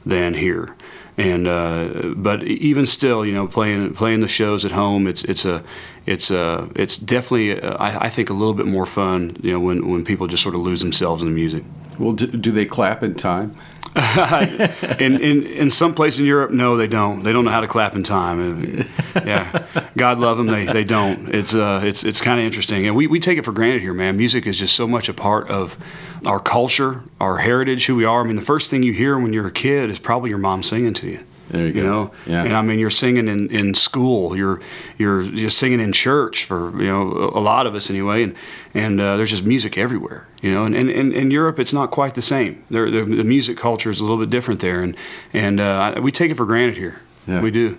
than 0.05 0.35
here. 0.35 0.75
And 1.17 1.47
uh, 1.47 2.13
but 2.15 2.43
even 2.43 2.85
still, 2.85 3.25
you 3.25 3.33
know, 3.33 3.47
playing 3.47 3.95
playing 3.95 4.19
the 4.19 4.27
shows 4.27 4.63
at 4.65 4.71
home, 4.71 5.07
it's 5.07 5.23
it's 5.23 5.45
a 5.45 5.63
it's 6.05 6.29
a 6.29 6.69
it's 6.75 6.95
definitely 6.95 7.59
uh, 7.59 7.75
I, 7.77 8.05
I 8.05 8.09
think 8.09 8.29
a 8.29 8.33
little 8.33 8.53
bit 8.53 8.67
more 8.67 8.85
fun, 8.85 9.35
you 9.41 9.51
know, 9.51 9.59
when 9.59 9.89
when 9.89 10.05
people 10.05 10.27
just 10.27 10.43
sort 10.43 10.53
of 10.53 10.61
lose 10.61 10.81
themselves 10.81 11.23
in 11.23 11.29
the 11.29 11.35
music. 11.35 11.63
Well, 11.97 12.13
do, 12.13 12.27
do 12.27 12.51
they 12.51 12.65
clap 12.65 13.01
in 13.01 13.15
time? 13.15 13.55
in, 14.99 15.19
in 15.21 15.45
in 15.45 15.71
some 15.71 15.93
place 15.93 16.19
in 16.19 16.25
Europe, 16.25 16.51
no, 16.51 16.77
they 16.77 16.87
don't. 16.87 17.23
They 17.23 17.31
don't 17.31 17.45
know 17.45 17.51
how 17.51 17.61
to 17.61 17.67
clap 17.67 17.95
in 17.95 18.03
time. 18.03 18.87
Yeah, 19.15 19.65
God 19.95 20.19
love 20.19 20.37
them. 20.37 20.47
They, 20.47 20.65
they 20.65 20.83
don't. 20.83 21.33
It's 21.33 21.55
uh 21.55 21.81
it's 21.83 22.03
it's 22.03 22.21
kind 22.21 22.39
of 22.39 22.45
interesting, 22.45 22.85
and 22.85 22.95
we, 22.95 23.07
we 23.07 23.19
take 23.19 23.37
it 23.37 23.45
for 23.45 23.51
granted 23.51 23.81
here, 23.81 23.93
man. 23.93 24.17
Music 24.17 24.45
is 24.45 24.57
just 24.57 24.75
so 24.75 24.87
much 24.87 25.09
a 25.09 25.13
part 25.13 25.49
of 25.49 25.77
our 26.25 26.39
culture, 26.39 27.01
our 27.19 27.37
heritage, 27.37 27.85
who 27.85 27.95
we 27.95 28.05
are. 28.05 28.21
I 28.21 28.23
mean, 28.25 28.35
the 28.35 28.41
first 28.41 28.69
thing 28.69 28.83
you 28.83 28.93
hear 28.93 29.17
when 29.17 29.33
you're 29.33 29.47
a 29.47 29.51
kid 29.51 29.89
is 29.89 29.99
probably 29.99 30.29
your 30.29 30.39
mom 30.39 30.63
singing 30.63 30.93
to 30.95 31.07
you. 31.07 31.23
There 31.49 31.65
you 31.67 31.73
go. 31.73 31.83
know, 31.83 32.11
Yeah. 32.25 32.43
and 32.43 32.53
I 32.55 32.61
mean, 32.61 32.77
you're 32.79 32.89
singing 32.89 33.27
in, 33.27 33.49
in 33.49 33.73
school. 33.73 34.35
You're 34.35 34.59
you're 34.97 35.21
you're 35.21 35.49
singing 35.49 35.79
in 35.79 35.93
church 35.93 36.45
for 36.45 36.71
you 36.81 36.87
know 36.87 37.11
a 37.11 37.39
a 37.39 37.41
lot 37.41 37.67
of 37.67 37.73
us 37.75 37.89
anyway, 37.89 38.23
and 38.23 38.35
and 38.73 38.99
uh, 38.99 39.15
there's 39.17 39.29
just 39.31 39.45
music 39.45 39.77
everywhere. 39.77 40.27
You 40.41 40.51
know, 40.51 40.65
and 40.65 40.75
and, 40.75 40.89
and 40.89 41.13
in 41.13 41.31
Europe, 41.31 41.57
it's 41.59 41.73
not 41.73 41.89
quite 41.91 42.13
the 42.15 42.21
same. 42.21 42.63
There, 42.69 42.91
the, 42.91 43.03
the 43.03 43.23
music 43.23 43.57
culture 43.57 43.89
is 43.91 43.99
a 43.99 44.03
little 44.03 44.17
bit 44.17 44.29
different 44.29 44.59
there, 44.59 44.81
and 44.81 44.95
and 45.33 45.59
uh, 45.59 45.99
we 46.01 46.11
take 46.11 46.31
it 46.31 46.37
for 46.37 46.45
granted 46.45 46.77
here. 46.77 46.95
Yeah. 47.27 47.41
We 47.41 47.51
do. 47.51 47.77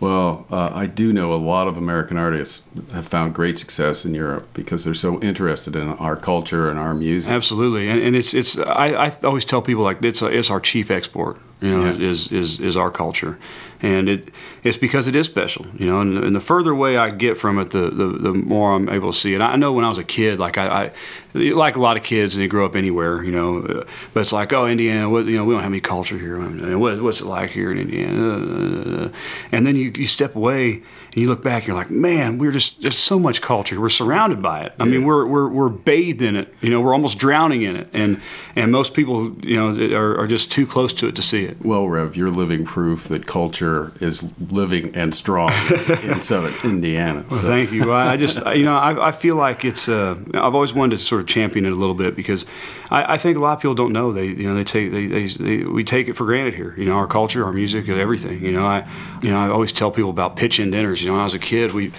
Well, 0.00 0.44
uh, 0.50 0.70
I 0.74 0.86
do 0.86 1.12
know 1.12 1.32
a 1.32 1.36
lot 1.38 1.68
of 1.68 1.76
American 1.76 2.16
artists 2.18 2.62
have 2.92 3.06
found 3.06 3.32
great 3.34 3.58
success 3.58 4.04
in 4.04 4.12
Europe 4.12 4.48
because 4.52 4.82
they're 4.84 4.92
so 4.92 5.20
interested 5.22 5.76
in 5.76 5.88
our 5.88 6.16
culture 6.16 6.68
and 6.68 6.78
our 6.78 6.94
music. 6.94 7.30
Absolutely, 7.32 7.88
and, 7.88 8.02
and 8.02 8.16
it's 8.16 8.34
it's 8.34 8.58
I, 8.58 9.06
I 9.06 9.12
always 9.22 9.44
tell 9.44 9.62
people 9.62 9.84
like 9.84 10.02
it's 10.02 10.20
it's 10.20 10.50
our 10.50 10.60
chief 10.60 10.90
export. 10.90 11.38
You 11.64 11.70
know, 11.70 11.84
Yeah. 11.86 12.10
is 12.10 12.28
is 12.30 12.60
is 12.60 12.76
our 12.76 12.90
culture, 12.90 13.38
and 13.80 14.08
it 14.08 14.28
it's 14.62 14.76
because 14.76 15.08
it 15.08 15.14
is 15.16 15.24
special. 15.26 15.64
You 15.78 15.86
know, 15.86 16.00
and, 16.00 16.18
and 16.24 16.36
the 16.36 16.40
further 16.40 16.72
away 16.72 16.96
I 16.98 17.08
get 17.10 17.38
from 17.38 17.58
it, 17.58 17.70
the, 17.70 17.88
the 17.90 18.06
the 18.26 18.32
more 18.34 18.74
I'm 18.76 18.88
able 18.88 19.12
to 19.12 19.18
see 19.18 19.34
it. 19.34 19.40
I 19.40 19.56
know 19.56 19.72
when 19.72 19.84
I 19.84 19.88
was 19.88 19.98
a 19.98 20.04
kid, 20.04 20.38
like 20.38 20.58
I, 20.58 20.66
I 20.84 20.90
like 21.34 21.76
a 21.76 21.80
lot 21.80 21.96
of 21.96 22.02
kids, 22.02 22.34
and 22.34 22.42
they 22.42 22.48
grow 22.48 22.66
up 22.66 22.76
anywhere. 22.76 23.24
You 23.24 23.32
know, 23.32 23.84
but 24.12 24.20
it's 24.20 24.32
like 24.32 24.52
oh 24.52 24.66
Indiana, 24.66 25.08
what 25.08 25.24
you 25.26 25.36
know 25.38 25.44
we 25.46 25.54
don't 25.54 25.62
have 25.62 25.72
any 25.72 25.80
culture 25.80 26.18
here. 26.18 26.36
And 26.38 26.80
what, 26.80 27.00
what's 27.02 27.20
it 27.20 27.26
like 27.26 27.50
here 27.50 27.72
in 27.72 27.78
Indiana? 27.78 29.10
And 29.52 29.66
then 29.66 29.76
you, 29.76 29.92
you 29.96 30.06
step 30.06 30.36
away 30.36 30.82
and 31.12 31.16
you 31.22 31.28
look 31.28 31.42
back, 31.42 31.62
and 31.62 31.68
you're 31.68 31.76
like, 31.76 31.90
man, 31.90 32.38
we're 32.38 32.52
just 32.52 32.82
there's 32.82 32.98
so 32.98 33.18
much 33.18 33.40
culture. 33.40 33.80
We're 33.80 33.88
surrounded 33.88 34.42
by 34.42 34.64
it. 34.64 34.72
I 34.78 34.84
mean, 34.84 35.04
we're, 35.04 35.24
we're 35.26 35.48
we're 35.48 35.68
bathed 35.70 36.22
in 36.22 36.36
it. 36.36 36.52
You 36.60 36.70
know, 36.70 36.80
we're 36.80 36.92
almost 36.92 37.18
drowning 37.18 37.62
in 37.62 37.76
it, 37.76 37.88
and 37.92 38.20
and 38.56 38.70
most 38.70 38.94
people, 38.94 39.34
you 39.44 39.56
know, 39.56 39.96
are, 39.96 40.18
are 40.20 40.26
just 40.26 40.52
too 40.52 40.66
close 40.66 40.92
to 40.94 41.08
it 41.08 41.16
to 41.16 41.22
see 41.22 41.44
it. 41.44 41.64
Well, 41.64 41.88
Rev, 41.88 42.16
you're 42.16 42.30
living 42.30 42.64
proof 42.64 43.04
that 43.08 43.26
culture 43.26 43.92
is 44.00 44.32
living 44.50 44.94
and 44.94 45.14
strong 45.14 45.50
in 46.02 46.20
Southern 46.20 46.54
Indiana. 46.62 47.24
Well, 47.30 47.40
thank 47.42 47.72
you. 47.72 47.92
I, 47.92 48.16
just, 48.16 48.38
you 48.54 48.64
know, 48.64 48.76
I, 48.76 49.08
I 49.08 49.12
feel 49.12 49.36
like 49.36 49.64
it's. 49.64 49.88
Uh, 49.88 50.16
I've 50.34 50.54
always 50.54 50.72
wanted 50.74 50.98
to 50.98 51.02
sort 51.04 51.20
of 51.20 51.26
champion 51.26 51.66
it 51.66 51.72
a 51.72 51.76
little 51.76 51.94
bit 51.94 52.14
because 52.14 52.46
I, 52.90 53.14
I 53.14 53.18
think 53.18 53.36
a 53.36 53.40
lot 53.40 53.54
of 53.54 53.60
people 53.60 53.74
don't 53.74 53.92
know. 53.92 54.12
They, 54.12 54.26
you 54.26 54.48
know, 54.48 54.54
they 54.54 54.64
take, 54.64 54.92
they, 54.92 55.06
they, 55.06 55.26
they, 55.26 55.64
we 55.64 55.82
take 55.84 56.08
it 56.08 56.12
for 56.14 56.24
granted 56.24 56.54
here. 56.54 56.74
You 56.76 56.84
know, 56.86 56.94
our 56.94 57.06
culture, 57.06 57.44
our 57.44 57.52
music, 57.52 57.88
and 57.88 57.98
everything. 57.98 58.42
You 58.44 58.52
know, 58.52 58.66
I, 58.66 58.86
you 59.22 59.30
know, 59.30 59.38
I 59.38 59.48
always 59.48 59.72
tell 59.72 59.90
people 59.90 60.10
about 60.10 60.36
pitch-in 60.36 60.70
dinners. 60.70 61.02
You 61.02 61.08
know, 61.08 61.14
when 61.14 61.20
I 61.22 61.24
was 61.24 61.34
a 61.34 61.38
kid, 61.38 61.72
we, 61.72 61.92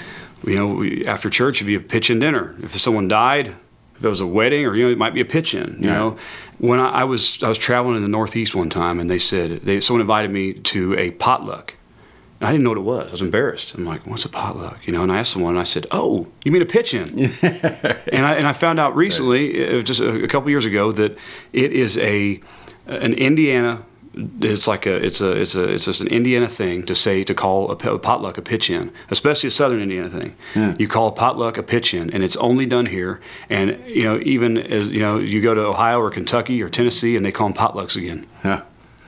you 0.46 0.56
know, 0.56 0.68
we, 0.68 1.06
after 1.06 1.30
church, 1.30 1.58
it'd 1.58 1.68
be 1.68 1.76
a 1.76 1.80
pitch-in 1.80 2.20
dinner. 2.20 2.56
If 2.62 2.80
someone 2.80 3.08
died, 3.08 3.56
if 3.98 4.04
it 4.04 4.10
was 4.10 4.20
a 4.22 4.28
wedding, 4.28 4.66
or 4.66 4.76
you 4.76 4.86
know, 4.86 4.92
it 4.92 4.98
might 4.98 5.14
be 5.14 5.22
a 5.22 5.26
pitch-in. 5.26 5.78
You 5.82 5.90
Yeah. 5.90 5.94
know, 5.98 6.18
when 6.58 6.80
I, 6.80 6.90
I 6.90 7.04
was, 7.04 7.42
I 7.44 7.50
was 7.50 7.58
traveling 7.58 7.98
in 7.98 8.02
the 8.02 8.10
Northeast 8.10 8.56
one 8.56 8.70
time, 8.70 9.00
and 9.00 9.10
they 9.10 9.20
said 9.20 9.62
they, 9.62 9.82
someone 9.82 10.02
invited 10.02 10.32
me 10.32 10.54
to 10.54 10.98
a 10.98 11.12
potluck. 11.12 11.76
And 12.40 12.50
I 12.50 12.52
didn't 12.52 12.66
know 12.66 12.72
what 12.72 12.78
it 12.78 12.82
was. 12.82 13.08
I 13.08 13.12
was 13.12 13.22
embarrassed. 13.22 13.74
I'm 13.76 13.86
like, 13.86 14.06
"What's 14.06 14.26
a 14.26 14.30
potluck?" 14.30 14.86
You 14.86 14.92
know. 14.92 15.04
And 15.04 15.12
I 15.12 15.20
asked 15.20 15.32
someone, 15.32 15.52
and 15.52 15.60
I 15.60 15.64
said, 15.64 15.88
"Oh, 15.92 16.28
you 16.44 16.52
mean 16.52 16.62
a 16.62 16.66
pitch-in?" 16.66 17.08
and 17.42 18.26
I 18.26 18.34
and 18.36 18.46
I 18.46 18.52
found 18.52 18.78
out 18.78 18.94
recently, 18.94 19.80
uh, 19.80 19.82
just 19.82 20.02
a, 20.02 20.24
a 20.24 20.28
couple 20.28 20.50
years 20.50 20.66
ago, 20.66 20.92
that 20.92 21.18
it 21.54 21.72
is 21.72 21.98
a 21.98 22.42
an 22.88 23.14
Indiana. 23.14 23.84
It's 24.42 24.68
like 24.68 24.86
a 24.86 24.96
it's 24.96 25.20
a 25.20 25.32
it's 25.32 25.56
a 25.56 25.64
it's 25.64 25.86
just 25.86 26.00
an 26.00 26.08
Indiana 26.08 26.48
thing 26.48 26.86
to 26.86 26.96
say 26.96 27.24
to 27.26 27.34
call 27.34 27.70
a 27.70 27.76
potluck 27.76 28.38
a 28.38 28.42
pitch-in, 28.42 28.92
especially 29.10 29.48
a 29.48 29.52
Southern 29.52 29.82
Indiana 29.82 30.10
thing. 30.10 30.36
You 30.80 30.88
call 30.88 31.10
a 31.10 31.12
potluck 31.12 31.58
a 31.58 31.64
pitch-in, 31.64 32.10
and 32.12 32.24
it's 32.24 32.38
only 32.38 32.66
done 32.66 32.86
here. 32.86 33.20
And 33.50 33.78
you 33.86 34.04
know, 34.04 34.20
even 34.24 34.58
as 34.58 34.90
you 34.92 35.00
know, 35.00 35.18
you 35.18 35.42
go 35.42 35.54
to 35.54 35.62
Ohio 35.62 36.00
or 36.00 36.12
Kentucky 36.12 36.64
or 36.64 36.70
Tennessee, 36.70 37.18
and 37.18 37.26
they 37.26 37.32
call 37.32 37.50
them 37.50 37.58
potlucks 37.58 37.96
again. 37.98 38.26
Yeah. 38.44 38.62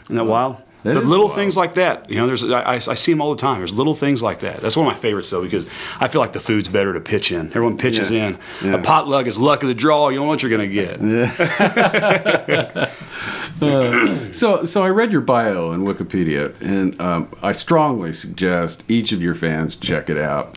Isn't 0.05 0.15
that 0.15 0.25
wild? 0.25 0.57
That 0.83 0.93
but 0.93 1.05
little 1.05 1.25
wild. 1.25 1.37
things 1.37 1.57
like 1.57 1.73
that, 1.75 2.09
you 2.09 2.17
know, 2.17 2.27
there's 2.27 2.43
I, 2.43 2.75
I 2.75 2.79
see 2.93 3.11
them 3.11 3.19
all 3.21 3.31
the 3.35 3.41
time. 3.41 3.57
There's 3.59 3.73
little 3.73 3.95
things 3.95 4.21
like 4.21 4.39
that. 4.41 4.61
That's 4.61 4.77
one 4.77 4.87
of 4.87 4.93
my 4.93 4.99
favorites 4.99 5.29
though 5.31 5.41
because 5.41 5.67
I 5.99 6.07
feel 6.07 6.21
like 6.21 6.33
the 6.33 6.39
food's 6.39 6.67
better 6.69 6.93
to 6.93 6.99
pitch 7.01 7.31
in. 7.31 7.47
Everyone 7.47 7.77
pitches 7.77 8.09
Yeah. 8.11 8.27
in. 8.27 8.37
Yeah. 8.63 8.73
A 8.75 8.81
potluck 8.81 9.25
is 9.27 9.37
luck 9.37 9.63
of 9.63 9.69
the 9.69 9.73
draw. 9.75 10.09
You 10.09 10.17
don't 10.17 10.25
know 10.27 10.29
what 10.29 10.43
you're 10.43 10.51
gonna 10.51 10.67
get. 10.67 11.01
Yeah. 11.01 12.91
So, 13.59 14.65
so 14.65 14.83
I 14.83 14.89
read 14.89 15.11
your 15.11 15.21
bio 15.21 15.71
in 15.71 15.81
Wikipedia, 15.83 16.53
and 16.61 16.99
um, 17.01 17.27
I 17.41 17.53
strongly 17.53 18.13
suggest 18.13 18.83
each 18.87 19.11
of 19.11 19.23
your 19.23 19.33
fans 19.33 19.75
check 19.75 20.11
it 20.11 20.17
out. 20.17 20.55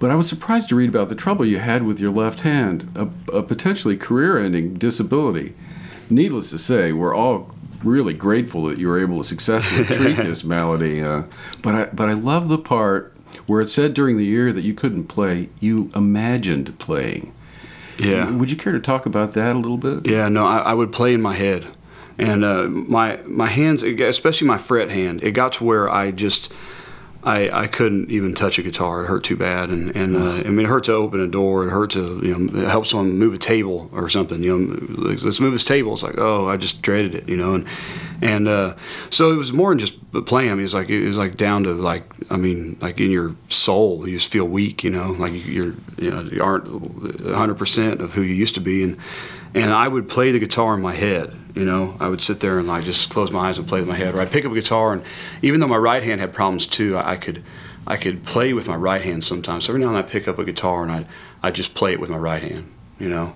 But 0.00 0.10
I 0.10 0.16
was 0.16 0.28
surprised 0.28 0.68
to 0.70 0.74
read 0.76 0.88
about 0.88 1.08
the 1.08 1.14
trouble 1.14 1.46
you 1.46 1.60
had 1.60 1.84
with 1.84 2.00
your 2.00 2.10
left 2.10 2.40
hand, 2.40 2.90
a, 2.96 3.36
a 3.36 3.42
potentially 3.44 3.96
career 3.96 4.42
ending 4.42 4.74
disability. 4.74 5.54
Needless 6.10 6.50
to 6.50 6.58
say, 6.58 6.90
we're 6.90 7.14
all 7.14 7.54
really 7.84 8.14
grateful 8.14 8.64
that 8.64 8.78
you 8.78 8.88
were 8.88 9.00
able 9.00 9.18
to 9.18 9.24
successfully 9.24 9.84
treat 9.84 10.16
this 10.16 10.44
malady. 10.44 11.02
Uh, 11.02 11.24
but, 11.62 11.74
I, 11.74 11.84
but 11.86 12.08
I 12.08 12.14
love 12.14 12.48
the 12.48 12.58
part 12.58 13.14
where 13.46 13.60
it 13.60 13.68
said 13.68 13.94
during 13.94 14.16
the 14.16 14.24
year 14.24 14.52
that 14.52 14.62
you 14.62 14.74
couldn't 14.74 15.04
play, 15.04 15.48
you 15.60 15.90
imagined 15.94 16.78
playing. 16.78 17.34
Yeah. 17.98 18.30
Would 18.30 18.50
you 18.50 18.56
care 18.56 18.72
to 18.72 18.80
talk 18.80 19.06
about 19.06 19.32
that 19.32 19.54
a 19.54 19.58
little 19.58 19.76
bit? 19.76 20.06
Yeah, 20.06 20.28
no, 20.28 20.46
I, 20.46 20.58
I 20.58 20.74
would 20.74 20.92
play 20.92 21.14
in 21.14 21.22
my 21.22 21.34
head, 21.34 21.66
and 22.18 22.44
uh, 22.44 22.64
my 22.64 23.18
my 23.26 23.48
hands, 23.48 23.82
especially 23.82 24.46
my 24.46 24.58
fret 24.58 24.90
hand, 24.90 25.22
it 25.22 25.32
got 25.32 25.52
to 25.54 25.64
where 25.64 25.90
I 25.90 26.10
just. 26.10 26.52
I, 27.24 27.62
I 27.62 27.66
couldn't 27.68 28.10
even 28.10 28.34
touch 28.34 28.58
a 28.58 28.62
guitar. 28.62 29.04
It 29.04 29.06
hurt 29.06 29.22
too 29.22 29.36
bad, 29.36 29.70
and 29.70 29.94
and 29.94 30.16
uh, 30.16 30.38
I 30.38 30.42
mean, 30.44 30.66
it 30.66 30.68
hurt 30.68 30.84
to 30.84 30.92
open 30.92 31.20
a 31.20 31.28
door. 31.28 31.66
It 31.66 31.70
hurt 31.70 31.90
to 31.92 32.20
you 32.22 32.36
know 32.36 32.66
help 32.66 32.86
someone 32.86 33.16
move 33.16 33.34
a 33.34 33.38
table 33.38 33.88
or 33.92 34.08
something. 34.08 34.42
You 34.42 34.58
know, 34.58 34.78
let's 34.98 35.38
move 35.38 35.52
this 35.52 35.62
table. 35.62 35.92
It's 35.94 36.02
like 36.02 36.18
oh, 36.18 36.48
I 36.48 36.56
just 36.56 36.82
dreaded 36.82 37.14
it. 37.14 37.28
You 37.28 37.36
know, 37.36 37.54
and 37.54 37.66
and 38.20 38.48
uh, 38.48 38.74
so 39.10 39.32
it 39.32 39.36
was 39.36 39.52
more 39.52 39.70
than 39.70 39.78
just 39.78 40.12
playing. 40.26 40.50
I 40.50 40.54
mean, 40.54 40.60
it 40.60 40.64
was 40.64 40.74
like 40.74 40.90
it 40.90 41.06
was 41.06 41.16
like 41.16 41.36
down 41.36 41.62
to 41.62 41.74
like 41.74 42.04
I 42.30 42.36
mean, 42.36 42.76
like 42.80 42.98
in 42.98 43.10
your 43.10 43.36
soul, 43.48 44.08
you 44.08 44.16
just 44.16 44.32
feel 44.32 44.46
weak. 44.46 44.82
You 44.82 44.90
know, 44.90 45.12
like 45.12 45.32
you're 45.32 45.74
you 45.98 46.10
know 46.10 46.22
you 46.22 46.42
aren't 46.42 46.68
100 46.68 47.54
percent 47.54 48.00
of 48.00 48.14
who 48.14 48.22
you 48.22 48.34
used 48.34 48.54
to 48.54 48.60
be, 48.60 48.82
and 48.82 48.96
and 49.54 49.72
I 49.72 49.86
would 49.86 50.08
play 50.08 50.32
the 50.32 50.40
guitar 50.40 50.74
in 50.74 50.82
my 50.82 50.94
head. 50.94 51.36
You 51.54 51.66
know, 51.66 51.96
I 52.00 52.08
would 52.08 52.22
sit 52.22 52.40
there 52.40 52.58
and 52.58 52.66
like 52.66 52.84
just 52.84 53.10
close 53.10 53.30
my 53.30 53.48
eyes 53.48 53.58
and 53.58 53.68
play 53.68 53.80
with 53.80 53.88
my 53.88 53.96
head, 53.96 54.14
or 54.14 54.20
I'd 54.20 54.30
pick 54.30 54.44
up 54.46 54.52
a 54.52 54.54
guitar, 54.54 54.92
and 54.92 55.02
even 55.42 55.60
though 55.60 55.66
my 55.66 55.76
right 55.76 56.02
hand 56.02 56.20
had 56.20 56.32
problems 56.32 56.64
too, 56.64 56.96
I, 56.96 57.12
I 57.12 57.16
could 57.16 57.42
I 57.86 57.96
could 57.96 58.24
play 58.24 58.54
with 58.54 58.68
my 58.68 58.76
right 58.76 59.02
hand 59.02 59.22
sometimes. 59.22 59.66
So 59.66 59.72
every 59.72 59.80
now 59.80 59.88
and 59.88 59.96
then 59.96 60.04
I 60.04 60.08
pick 60.08 60.26
up 60.28 60.38
a 60.38 60.44
guitar 60.44 60.82
and 60.82 60.90
I 60.90 61.06
I 61.42 61.50
just 61.50 61.74
play 61.74 61.92
it 61.92 62.00
with 62.00 62.08
my 62.08 62.16
right 62.16 62.42
hand. 62.42 62.72
You 62.98 63.10
know, 63.10 63.34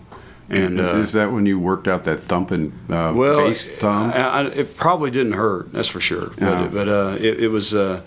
and 0.48 0.80
uh, 0.80 0.94
is 0.94 1.12
that 1.12 1.32
when 1.32 1.44
you 1.44 1.58
worked 1.58 1.88
out 1.88 2.04
that 2.04 2.20
thumping 2.20 2.72
uh, 2.88 3.12
well, 3.14 3.48
bass 3.48 3.66
thumb? 3.66 4.12
I, 4.12 4.16
I, 4.16 4.44
it 4.46 4.76
probably 4.76 5.10
didn't 5.10 5.32
hurt. 5.32 5.72
That's 5.72 5.88
for 5.88 6.00
sure. 6.00 6.32
Yeah. 6.38 6.62
But, 6.62 6.72
but 6.72 6.88
uh, 6.88 7.16
it, 7.18 7.44
it 7.44 7.48
was, 7.48 7.74
uh, 7.74 8.02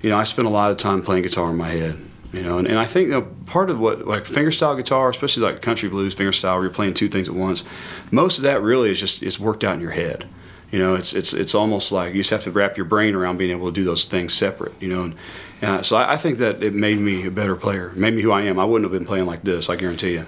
you 0.00 0.10
know, 0.10 0.16
I 0.16 0.24
spent 0.24 0.48
a 0.48 0.50
lot 0.50 0.70
of 0.70 0.78
time 0.78 1.02
playing 1.02 1.22
guitar 1.22 1.50
in 1.50 1.56
my 1.56 1.68
head. 1.68 1.98
You 2.32 2.42
know, 2.42 2.56
and, 2.56 2.66
and 2.66 2.78
I 2.78 2.86
think 2.86 3.08
you 3.08 3.12
know, 3.12 3.22
part 3.46 3.68
of 3.68 3.78
what 3.78 4.06
like 4.06 4.24
fingerstyle 4.24 4.76
guitar, 4.76 5.10
especially 5.10 5.42
like 5.42 5.60
country 5.60 5.88
blues 5.88 6.14
fingerstyle, 6.14 6.54
where 6.54 6.62
you're 6.62 6.72
playing 6.72 6.94
two 6.94 7.08
things 7.08 7.28
at 7.28 7.34
once, 7.34 7.62
most 8.10 8.38
of 8.38 8.42
that 8.44 8.62
really 8.62 8.90
is 8.90 8.98
just 8.98 9.22
it's 9.22 9.38
worked 9.38 9.62
out 9.62 9.74
in 9.74 9.80
your 9.80 9.90
head. 9.90 10.26
You 10.70 10.78
know, 10.78 10.94
it's 10.94 11.12
it's 11.12 11.34
it's 11.34 11.54
almost 11.54 11.92
like 11.92 12.14
you 12.14 12.20
just 12.20 12.30
have 12.30 12.44
to 12.44 12.50
wrap 12.50 12.78
your 12.78 12.86
brain 12.86 13.14
around 13.14 13.36
being 13.36 13.50
able 13.50 13.66
to 13.66 13.72
do 13.72 13.84
those 13.84 14.06
things 14.06 14.32
separate. 14.32 14.72
You 14.80 14.88
know, 14.88 15.12
and 15.60 15.84
so 15.84 15.96
I, 15.96 16.14
I 16.14 16.16
think 16.16 16.38
that 16.38 16.62
it 16.62 16.72
made 16.72 16.98
me 16.98 17.26
a 17.26 17.30
better 17.30 17.54
player, 17.54 17.88
it 17.88 17.96
made 17.96 18.14
me 18.14 18.22
who 18.22 18.32
I 18.32 18.42
am. 18.42 18.58
I 18.58 18.64
wouldn't 18.64 18.90
have 18.90 18.98
been 18.98 19.06
playing 19.06 19.26
like 19.26 19.42
this. 19.42 19.68
I 19.68 19.76
guarantee 19.76 20.12
you. 20.12 20.26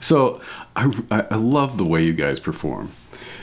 So 0.00 0.42
I 0.76 0.92
I 1.10 1.36
love 1.36 1.78
the 1.78 1.86
way 1.86 2.02
you 2.02 2.12
guys 2.12 2.38
perform. 2.38 2.92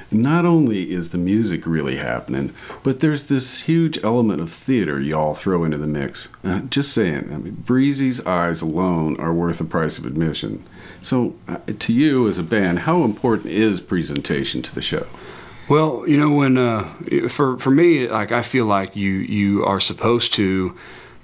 Not 0.10 0.46
only 0.46 0.92
is 0.92 1.10
the 1.10 1.18
music 1.18 1.66
really 1.66 1.98
happening, 1.98 2.54
but 2.84 3.02
there's 3.02 3.26
this 3.26 3.62
huge 3.62 4.02
element 4.04 4.42
of 4.42 4.52
theater 4.52 5.02
y'all 5.02 5.34
throw 5.34 5.64
into 5.66 5.78
the 5.78 5.88
mix. 5.88 6.30
Uh, 6.44 6.62
just 6.62 6.94
saying, 6.94 7.30
I 7.34 7.38
mean, 7.38 7.56
Breezy's 7.56 8.22
eyes 8.22 8.62
alone 8.62 9.20
are 9.20 9.34
worth 9.34 9.58
the 9.58 9.66
price 9.66 9.98
of 9.98 10.06
admission. 10.06 10.64
So, 11.02 11.36
uh, 11.48 11.58
to 11.80 11.94
you 11.94 12.28
as 12.28 12.38
a 12.38 12.44
band, 12.44 12.80
how 12.80 13.04
important 13.04 13.48
is 13.48 13.82
presentation 13.82 14.62
to 14.62 14.74
the 14.74 14.82
show? 14.82 15.08
Well, 15.70 16.08
you 16.08 16.18
know, 16.18 16.32
when 16.32 16.58
uh, 16.58 16.90
for 17.28 17.58
for 17.58 17.72
me, 17.72 18.08
like 18.08 18.32
I 18.32 18.42
feel 18.42 18.66
like 18.66 18.96
you 18.96 19.12
you 19.12 19.66
are 19.66 19.82
supposed 19.82 20.34
to 20.36 20.78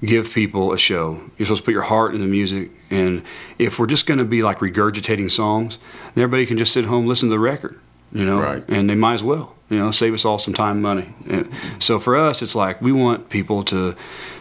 give 0.04 0.34
people 0.34 0.74
a 0.74 0.78
show. 0.78 1.22
You're 1.38 1.46
supposed 1.46 1.62
to 1.62 1.66
put 1.66 1.72
your 1.72 1.84
heart 1.84 2.14
in 2.14 2.20
the 2.20 2.28
music, 2.28 2.72
and 2.90 3.24
if 3.58 3.80
we're 3.80 3.88
just 3.88 4.06
going 4.06 4.18
to 4.18 4.26
be 4.26 4.42
like 4.42 4.60
regurgitating 4.60 5.32
songs, 5.32 5.78
everybody 6.10 6.46
can 6.46 6.58
just 6.58 6.74
sit 6.74 6.86
home 6.86 7.08
listen 7.08 7.30
to 7.30 7.36
the 7.36 7.40
record, 7.40 7.80
you 8.14 8.26
know, 8.26 8.40
Right. 8.40 8.64
and 8.70 8.90
they 8.90 8.96
might 8.96 9.16
as 9.16 9.24
well, 9.24 9.56
you 9.70 9.78
know, 9.78 9.92
save 9.92 10.14
us 10.14 10.24
all 10.26 10.38
some 10.40 10.54
time 10.54 10.76
and 10.78 10.82
money. 10.84 11.14
And 11.30 11.50
so 11.80 12.00
for 12.00 12.16
us, 12.16 12.42
it's 12.42 12.56
like 12.56 12.82
we 12.82 12.92
want 12.92 13.30
people 13.30 13.64
to. 13.66 13.96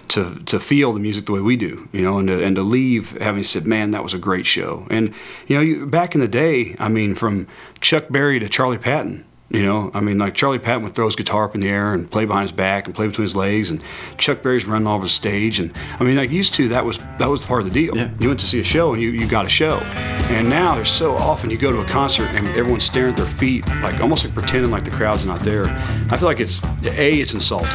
To, 0.09 0.35
to 0.45 0.61
feel 0.61 0.93
the 0.93 1.01
music 1.01 1.25
the 1.25 1.33
way 1.33 1.41
we 1.41 1.57
do, 1.57 1.89
you 1.91 2.03
know, 2.03 2.19
and 2.19 2.29
to, 2.29 2.45
and 2.45 2.55
to 2.57 2.63
leave 2.63 3.13
having 3.23 3.43
said, 3.43 3.67
man, 3.67 3.93
that 3.93 4.03
was 4.03 4.13
a 4.13 4.19
great 4.19 4.45
show. 4.45 4.87
And, 4.91 5.15
you 5.47 5.57
know, 5.57 5.63
you, 5.63 5.87
back 5.87 6.15
in 6.15 6.21
the 6.21 6.29
day, 6.29 6.77
I 6.79 6.89
mean, 6.89 7.15
from 7.15 7.47
Chuck 7.81 8.11
Berry 8.11 8.39
to 8.39 8.47
Charlie 8.47 8.77
Patton, 8.77 9.25
you 9.53 9.63
know, 9.63 9.91
I 9.93 10.01
mean, 10.01 10.19
like 10.19 10.35
Charlie 10.35 10.59
Patton 10.59 10.83
would 10.83 10.95
throw 10.95 11.05
his 11.05 11.15
guitar 11.15 11.45
up 11.45 11.55
in 11.55 11.61
the 11.61 11.69
air 11.69 11.93
and 11.93 12.11
play 12.11 12.25
behind 12.25 12.49
his 12.49 12.53
back 12.53 12.87
and 12.87 12.95
play 12.95 13.07
between 13.07 13.25
his 13.25 13.37
legs, 13.37 13.69
and 13.69 13.85
Chuck 14.17 14.43
Berry's 14.43 14.65
running 14.65 14.87
all 14.87 14.97
over 14.97 15.05
the 15.05 15.11
stage. 15.11 15.61
And 15.61 15.73
I 16.01 16.05
mean, 16.05 16.17
like 16.17 16.31
used 16.31 16.55
to, 16.55 16.69
that 16.69 16.85
was 16.87 16.99
that 17.19 17.29
was 17.29 17.45
part 17.45 17.61
of 17.61 17.67
the 17.67 17.73
deal. 17.73 17.97
Yeah. 17.97 18.11
You 18.19 18.29
went 18.29 18.41
to 18.41 18.47
see 18.47 18.61
a 18.61 18.65
show 18.65 18.95
and 18.95 19.03
you, 19.03 19.11
you 19.11 19.29
got 19.29 19.45
a 19.45 19.51
show. 19.51 19.81
And 20.33 20.49
now 20.49 20.77
there's 20.77 20.91
so 20.91 21.15
often 21.15 21.51
you 21.51 21.59
go 21.59 21.71
to 21.71 21.81
a 21.81 21.85
concert 21.85 22.29
and 22.35 22.49
everyone's 22.49 22.85
staring 22.85 23.11
at 23.11 23.17
their 23.19 23.27
feet, 23.27 23.67
like 23.67 24.01
almost 24.01 24.25
like 24.25 24.33
pretending 24.33 24.71
like 24.71 24.85
the 24.85 24.91
crowd's 24.91 25.27
not 25.27 25.41
there. 25.41 25.67
I 26.11 26.17
feel 26.17 26.29
like 26.29 26.41
it's 26.41 26.63
a 26.85 27.21
it's 27.21 27.35
insulting, 27.35 27.69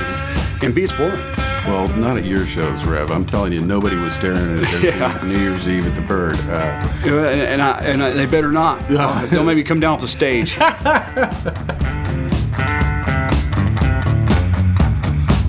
and 0.64 0.74
b 0.76 0.84
it's 0.84 0.94
boring. 0.94 1.20
Well, 1.68 1.88
not 1.98 2.16
at 2.18 2.24
your 2.26 2.46
shows, 2.46 2.86
Rev. 2.86 3.12
I'm 3.12 3.26
telling 3.26 3.52
you, 3.52 3.60
nobody 3.60 3.98
was 3.98 4.14
staring 4.14 4.64
at 4.64 4.82
their 4.82 4.98
Yeah. 4.98 5.20
New 5.24 5.38
Year's 5.38 5.68
Eve 5.68 5.86
at 5.88 5.96
the 5.96 6.02
Bird. 6.02 6.36
Uh, 6.50 6.88
You 7.04 7.20
And, 7.20 7.42
and, 7.42 7.62
I, 7.62 7.72
and 7.80 8.02
I, 8.04 8.12
they 8.12 8.26
better 8.26 8.52
not. 8.54 8.82
Uh, 8.90 9.26
Don't 9.28 9.46
maybe 9.46 9.64
come 9.64 9.82
down 9.82 9.96
off 9.96 10.02
the 10.02 10.08
stage. 10.08 10.56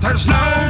There's 0.01 0.27
no 0.27 0.68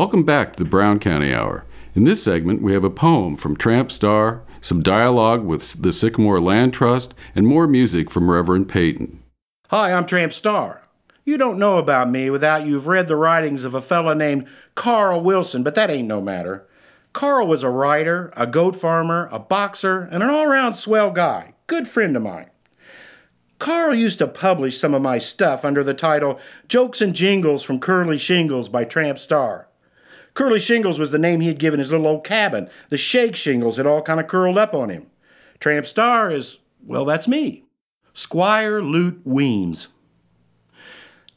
Welcome 0.00 0.22
back 0.22 0.54
to 0.54 0.64
the 0.64 0.70
Brown 0.70 0.98
County 0.98 1.30
Hour. 1.34 1.66
In 1.94 2.04
this 2.04 2.22
segment, 2.22 2.62
we 2.62 2.72
have 2.72 2.84
a 2.84 2.88
poem 2.88 3.36
from 3.36 3.54
Tramp 3.54 3.92
Star, 3.92 4.40
some 4.62 4.80
dialogue 4.80 5.44
with 5.44 5.82
the 5.82 5.92
Sycamore 5.92 6.40
Land 6.40 6.72
Trust, 6.72 7.12
and 7.34 7.46
more 7.46 7.66
music 7.66 8.10
from 8.10 8.30
Reverend 8.30 8.66
Peyton. 8.66 9.22
Hi, 9.68 9.92
I'm 9.92 10.06
Tramp 10.06 10.32
Star. 10.32 10.84
You 11.26 11.36
don't 11.36 11.58
know 11.58 11.76
about 11.76 12.08
me 12.08 12.30
without 12.30 12.64
you've 12.64 12.86
read 12.86 13.08
the 13.08 13.16
writings 13.16 13.62
of 13.62 13.74
a 13.74 13.82
fellow 13.82 14.14
named 14.14 14.46
Carl 14.74 15.20
Wilson, 15.20 15.62
but 15.62 15.74
that 15.74 15.90
ain't 15.90 16.08
no 16.08 16.22
matter. 16.22 16.66
Carl 17.12 17.46
was 17.46 17.62
a 17.62 17.68
writer, 17.68 18.32
a 18.34 18.46
goat 18.46 18.76
farmer, 18.76 19.28
a 19.30 19.38
boxer, 19.38 20.08
and 20.10 20.22
an 20.22 20.30
all 20.30 20.46
round 20.46 20.76
swell 20.76 21.10
guy. 21.10 21.52
Good 21.66 21.86
friend 21.86 22.16
of 22.16 22.22
mine. 22.22 22.48
Carl 23.58 23.94
used 23.94 24.18
to 24.20 24.26
publish 24.26 24.78
some 24.78 24.94
of 24.94 25.02
my 25.02 25.18
stuff 25.18 25.62
under 25.62 25.84
the 25.84 25.92
title 25.92 26.40
Jokes 26.68 27.02
and 27.02 27.14
Jingles 27.14 27.62
from 27.62 27.78
Curly 27.78 28.16
Shingles 28.16 28.70
by 28.70 28.84
Tramp 28.84 29.18
Star. 29.18 29.66
Curly 30.34 30.60
Shingles 30.60 30.98
was 30.98 31.10
the 31.10 31.18
name 31.18 31.40
he 31.40 31.48
had 31.48 31.58
given 31.58 31.78
his 31.78 31.92
little 31.92 32.06
old 32.06 32.24
cabin. 32.24 32.68
The 32.88 32.96
shake 32.96 33.36
shingles 33.36 33.76
had 33.76 33.86
all 33.86 34.02
kind 34.02 34.20
of 34.20 34.28
curled 34.28 34.58
up 34.58 34.74
on 34.74 34.90
him. 34.90 35.06
Tramp 35.58 35.86
Star 35.86 36.30
is, 36.30 36.58
well, 36.84 37.04
that's 37.04 37.28
me. 37.28 37.64
Squire 38.14 38.80
Lute 38.80 39.20
Weems. 39.24 39.88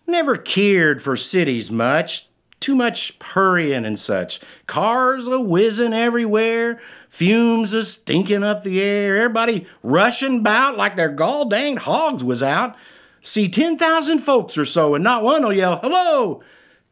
Never 0.06 0.38
cared 0.38 1.02
for 1.02 1.16
cities 1.16 1.72
much. 1.72 2.28
Too 2.60 2.76
much 2.76 3.18
hurrying 3.22 3.84
and 3.84 4.00
such. 4.00 4.40
Cars 4.68 5.28
a 5.28 5.40
whizzing 5.40 5.92
everywhere, 5.94 6.80
fumes 7.10 7.74
a 7.74 7.84
stinking 7.84 8.44
up 8.44 8.64
the 8.64 8.82
air, 8.82 9.18
everybody 9.18 9.68
rushing 9.82 10.40
about 10.40 10.78
like 10.78 10.96
their 10.96 11.10
gall 11.10 11.44
danged 11.44 11.82
hogs 11.82 12.24
was 12.24 12.42
out. 12.42 12.78
See 13.22 13.50
10,000 13.50 14.20
folks 14.20 14.58
or 14.58 14.64
so, 14.64 14.96
and 14.96 15.04
not 15.04 15.24
one'll 15.24 15.52
yell, 15.52 15.80
hello! 15.80 16.42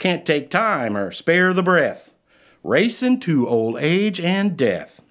Can't 0.02 0.26
take 0.26 0.50
time 0.50 0.98
or 0.98 1.12
spare 1.12 1.54
the 1.54 1.62
breath. 1.62 2.16
Racing 2.64 3.20
to 3.20 3.48
old 3.48 3.78
age 3.78 4.20
and 4.20 4.58
death. 4.58 5.04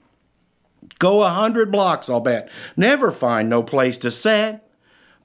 Go 0.99 1.23
a 1.23 1.29
hundred 1.29 1.71
blocks, 1.71 2.11
I'll 2.11 2.19
bet. 2.19 2.51
Never 2.77 3.13
find 3.13 3.49
no 3.49 3.63
place 3.63 3.97
to 3.99 4.11
set. 4.11 4.69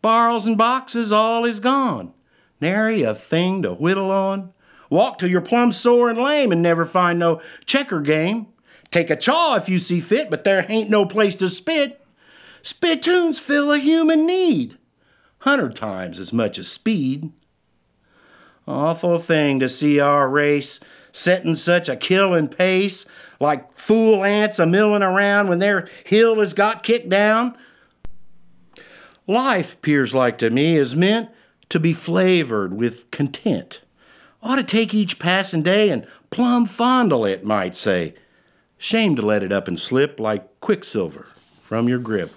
Barrels 0.03 0.45
and 0.45 0.55
boxes, 0.55 1.11
all 1.11 1.45
is 1.45 1.59
gone. 1.59 2.13
Nary 2.61 3.01
a 3.01 3.15
thing 3.15 3.63
to 3.63 3.73
whittle 3.73 4.11
on. 4.11 4.53
Walk 4.91 5.17
till 5.17 5.31
you're 5.31 5.41
plumb 5.41 5.71
sore 5.71 6.11
and 6.11 6.19
lame 6.19 6.51
and 6.51 6.61
never 6.61 6.85
find 6.85 7.17
no 7.17 7.41
checker 7.65 8.01
game. 8.01 8.45
Take 8.91 9.09
a 9.09 9.15
chaw 9.15 9.55
if 9.55 9.67
you 9.67 9.79
see 9.79 9.99
fit, 9.99 10.29
but 10.29 10.43
there 10.43 10.63
ain't 10.69 10.91
no 10.91 11.07
place 11.07 11.35
to 11.37 11.49
spit. 11.49 12.05
Spittoons 12.61 13.39
fill 13.39 13.71
a 13.71 13.79
human 13.79 14.27
need. 14.27 14.77
Hundred 15.39 15.75
times 15.75 16.19
as 16.19 16.31
much 16.31 16.59
as 16.59 16.67
speed. 16.67 17.31
Awful 18.67 19.19
thing 19.19 19.59
to 19.59 19.69
see 19.69 19.99
our 19.99 20.27
race 20.27 20.79
setting 21.11 21.55
such 21.55 21.87
a 21.87 21.95
killin' 21.95 22.49
pace, 22.49 23.05
like 23.39 23.71
fool 23.73 24.23
ants 24.23 24.59
a 24.59 24.65
millin' 24.65 25.03
around 25.03 25.47
when 25.47 25.59
their 25.59 25.87
hill 26.05 26.39
has 26.39 26.53
got 26.53 26.83
kicked 26.83 27.09
down. 27.09 27.55
Life, 29.27 29.81
peers 29.81 30.13
like 30.13 30.37
to 30.39 30.49
me, 30.49 30.75
is 30.75 30.95
meant 30.95 31.29
to 31.69 31.79
be 31.79 31.93
flavored 31.93 32.73
with 32.73 33.09
content. 33.11 33.81
Ought 34.43 34.57
to 34.57 34.63
take 34.63 34.93
each 34.93 35.19
passin' 35.19 35.63
day 35.63 35.89
and 35.89 36.05
plumb 36.29 36.65
fondle 36.65 37.25
it, 37.25 37.45
might 37.45 37.75
say. 37.75 38.13
Shame 38.77 39.15
to 39.15 39.21
let 39.21 39.41
it 39.41 39.51
up 39.51 39.67
and 39.67 39.79
slip 39.79 40.19
like 40.19 40.59
quicksilver 40.59 41.29
from 41.61 41.87
your 41.87 41.99
grip. 41.99 42.31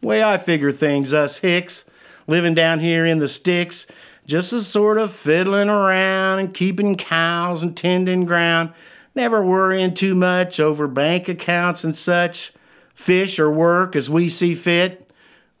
Way 0.00 0.22
I 0.24 0.38
figure 0.38 0.72
things, 0.72 1.12
us 1.12 1.38
hicks, 1.38 1.84
living 2.26 2.54
down 2.54 2.80
here 2.80 3.06
in 3.06 3.18
the 3.18 3.28
sticks, 3.28 3.86
just 4.26 4.52
a 4.52 4.60
sort 4.60 4.98
of 4.98 5.12
fiddling 5.12 5.68
around 5.68 6.40
and 6.40 6.52
keeping 6.52 6.96
cows 6.96 7.62
and 7.62 7.76
tending 7.76 8.26
ground, 8.26 8.72
never 9.14 9.44
worrying 9.44 9.94
too 9.94 10.14
much 10.14 10.58
over 10.60 10.88
bank 10.88 11.28
accounts 11.28 11.84
and 11.84 11.96
such, 11.96 12.52
fish 12.94 13.38
or 13.38 13.50
work 13.50 13.94
as 13.94 14.10
we 14.10 14.28
see 14.28 14.54
fit. 14.54 15.10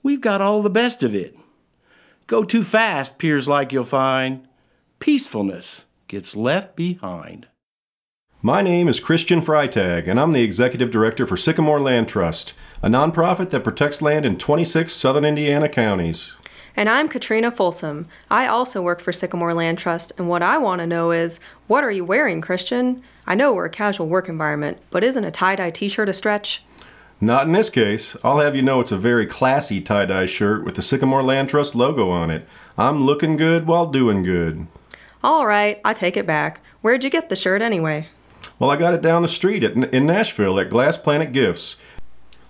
We've 0.02 0.20
got 0.20 0.40
all 0.40 0.62
the 0.62 0.70
best 0.70 1.02
of 1.02 1.14
it. 1.14 1.36
Go 2.26 2.42
too 2.42 2.64
fast, 2.64 3.18
peers 3.18 3.46
like 3.46 3.72
you'll 3.72 3.84
find. 3.84 4.46
Peacefulness 4.98 5.84
gets 6.08 6.34
left 6.34 6.74
behind. 6.74 7.46
My 8.42 8.62
name 8.62 8.88
is 8.88 9.00
Christian 9.00 9.40
Freitag, 9.40 10.08
and 10.08 10.20
I'm 10.20 10.32
the 10.32 10.42
Executive 10.42 10.90
Director 10.90 11.26
for 11.26 11.36
Sycamore 11.36 11.80
Land 11.80 12.08
Trust, 12.08 12.52
a 12.82 12.88
nonprofit 12.88 13.50
that 13.50 13.64
protects 13.64 14.02
land 14.02 14.26
in 14.26 14.38
26 14.38 14.92
southern 14.92 15.24
Indiana 15.24 15.68
counties. 15.68 16.34
And 16.78 16.90
I'm 16.90 17.08
Katrina 17.08 17.50
Folsom. 17.50 18.06
I 18.30 18.46
also 18.46 18.82
work 18.82 19.00
for 19.00 19.10
Sycamore 19.10 19.54
Land 19.54 19.78
Trust, 19.78 20.12
and 20.18 20.28
what 20.28 20.42
I 20.42 20.58
want 20.58 20.82
to 20.82 20.86
know 20.86 21.10
is 21.10 21.40
what 21.68 21.82
are 21.82 21.90
you 21.90 22.04
wearing, 22.04 22.42
Christian? 22.42 23.02
I 23.26 23.34
know 23.34 23.54
we're 23.54 23.64
a 23.64 23.70
casual 23.70 24.08
work 24.08 24.28
environment, 24.28 24.76
but 24.90 25.02
isn't 25.02 25.24
a 25.24 25.30
tie 25.30 25.56
dye 25.56 25.70
t 25.70 25.88
shirt 25.88 26.10
a 26.10 26.12
stretch? 26.12 26.62
Not 27.18 27.46
in 27.46 27.52
this 27.52 27.70
case. 27.70 28.14
I'll 28.22 28.40
have 28.40 28.54
you 28.54 28.60
know 28.60 28.80
it's 28.80 28.92
a 28.92 28.98
very 28.98 29.24
classy 29.24 29.80
tie 29.80 30.04
dye 30.04 30.26
shirt 30.26 30.66
with 30.66 30.74
the 30.74 30.82
Sycamore 30.82 31.22
Land 31.22 31.48
Trust 31.48 31.74
logo 31.74 32.10
on 32.10 32.30
it. 32.30 32.46
I'm 32.76 33.06
looking 33.06 33.38
good 33.38 33.66
while 33.66 33.86
doing 33.86 34.22
good. 34.22 34.66
All 35.24 35.46
right, 35.46 35.80
I 35.82 35.94
take 35.94 36.18
it 36.18 36.26
back. 36.26 36.60
Where'd 36.82 37.04
you 37.04 37.08
get 37.08 37.30
the 37.30 37.36
shirt 37.36 37.62
anyway? 37.62 38.08
Well, 38.58 38.70
I 38.70 38.76
got 38.76 38.92
it 38.92 39.00
down 39.00 39.22
the 39.22 39.28
street 39.28 39.64
at, 39.64 39.76
in 39.94 40.04
Nashville 40.04 40.60
at 40.60 40.68
Glass 40.68 40.98
Planet 40.98 41.32
Gifts. 41.32 41.76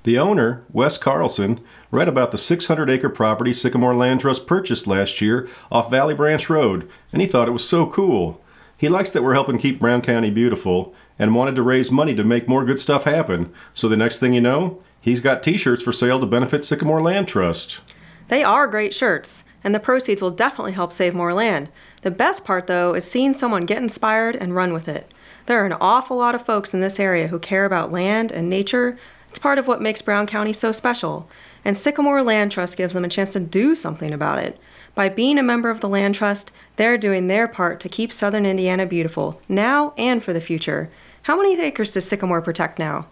The 0.07 0.21
owner, 0.21 0.63
Wes 0.73 0.99
Carlson, 0.99 1.59
read 1.91 2.07
about 2.07 2.31
the 2.31 2.39
600 2.39 2.89
acre 2.89 3.09
property 3.09 3.53
Sycamore 3.53 3.93
Land 3.93 4.21
Trust 4.21 4.47
purchased 4.47 4.87
last 4.87 5.21
year 5.21 5.49
off 5.69 5.91
Valley 5.91 6.15
Branch 6.15 6.49
Road, 6.49 6.89
and 7.13 7.21
he 7.21 7.27
thought 7.27 7.49
it 7.49 7.51
was 7.51 7.69
so 7.69 7.87
cool. 7.87 8.41
He 8.77 8.89
likes 8.89 9.11
that 9.11 9.25
we're 9.25 9.35
helping 9.35 9.59
keep 9.59 9.81
Brown 9.81 10.03
County 10.03 10.31
beautiful 10.31 10.95
and 11.19 11.35
wanted 11.35 11.57
to 11.57 11.63
raise 11.65 11.91
money 11.91 12.15
to 12.15 12.23
make 12.23 12.49
more 12.49 12.65
good 12.65 12.79
stuff 12.79 13.03
happen. 13.03 13.53
So 13.75 13.89
the 13.89 13.97
next 13.97 14.21
thing 14.21 14.33
you 14.33 14.41
know, 14.41 14.79
he's 15.01 15.19
got 15.19 15.43
t 15.43 15.57
shirts 15.57 15.83
for 15.83 15.91
sale 15.91 16.21
to 16.21 16.27
benefit 16.27 16.65
Sycamore 16.65 17.03
Land 17.03 17.27
Trust. 17.27 17.81
They 18.29 18.45
are 18.45 18.69
great 18.69 18.95
shirts, 18.95 19.43
and 19.65 19.75
the 19.75 19.81
proceeds 19.81 20.23
will 20.23 20.31
definitely 20.31 20.75
help 20.75 20.93
save 20.93 21.15
more 21.15 21.35
land. 21.35 21.69
The 22.03 22.13
best 22.13 22.45
part, 22.45 22.69
though, 22.69 22.95
is 22.95 23.11
seeing 23.11 23.33
someone 23.33 23.67
get 23.67 23.83
inspired 23.83 24.37
and 24.37 24.55
run 24.55 24.73
with 24.73 24.87
it. 24.87 25.13
There 25.47 25.61
are 25.61 25.67
an 25.67 25.73
awful 25.81 26.17
lot 26.17 26.37
of 26.37 26.47
folks 26.47 26.73
in 26.73 26.81
this 26.81 27.01
area 27.01 27.27
who 27.27 27.41
care 27.41 27.65
about 27.65 27.91
land 27.91 28.31
and 28.31 28.49
nature. 28.49 28.97
It's 29.37 29.43
part 29.43 29.59
of 29.59 29.67
what 29.67 29.83
makes 29.83 30.01
Brown 30.01 30.27
County 30.27 30.55
so 30.55 30.73
special. 30.73 31.29
And 31.63 31.77
Sycamore 31.77 32.23
Land 32.23 32.53
Trust 32.53 32.79
gives 32.79 32.95
them 32.95 33.05
a 33.05 33.09
chance 33.11 33.35
to 33.35 33.41
do 33.41 33.75
something 33.75 34.15
about 34.15 34.39
it. 34.39 34.59
By 34.95 35.11
being 35.11 35.37
a 35.37 35.43
member 35.43 35.69
of 35.69 35.81
the 35.81 35.91
Land 35.91 36.15
Trust, 36.15 36.53
they're 36.77 36.97
doing 36.97 37.27
their 37.27 37.47
part 37.47 37.79
to 37.81 37.91
keep 37.91 38.11
southern 38.11 38.47
Indiana 38.47 38.87
beautiful, 38.87 39.43
now 39.47 39.93
and 39.99 40.25
for 40.25 40.33
the 40.33 40.41
future. 40.41 40.91
How 41.25 41.37
many 41.37 41.61
acres 41.61 41.93
does 41.93 42.07
Sycamore 42.07 42.41
protect 42.41 42.79
now? 42.79 43.09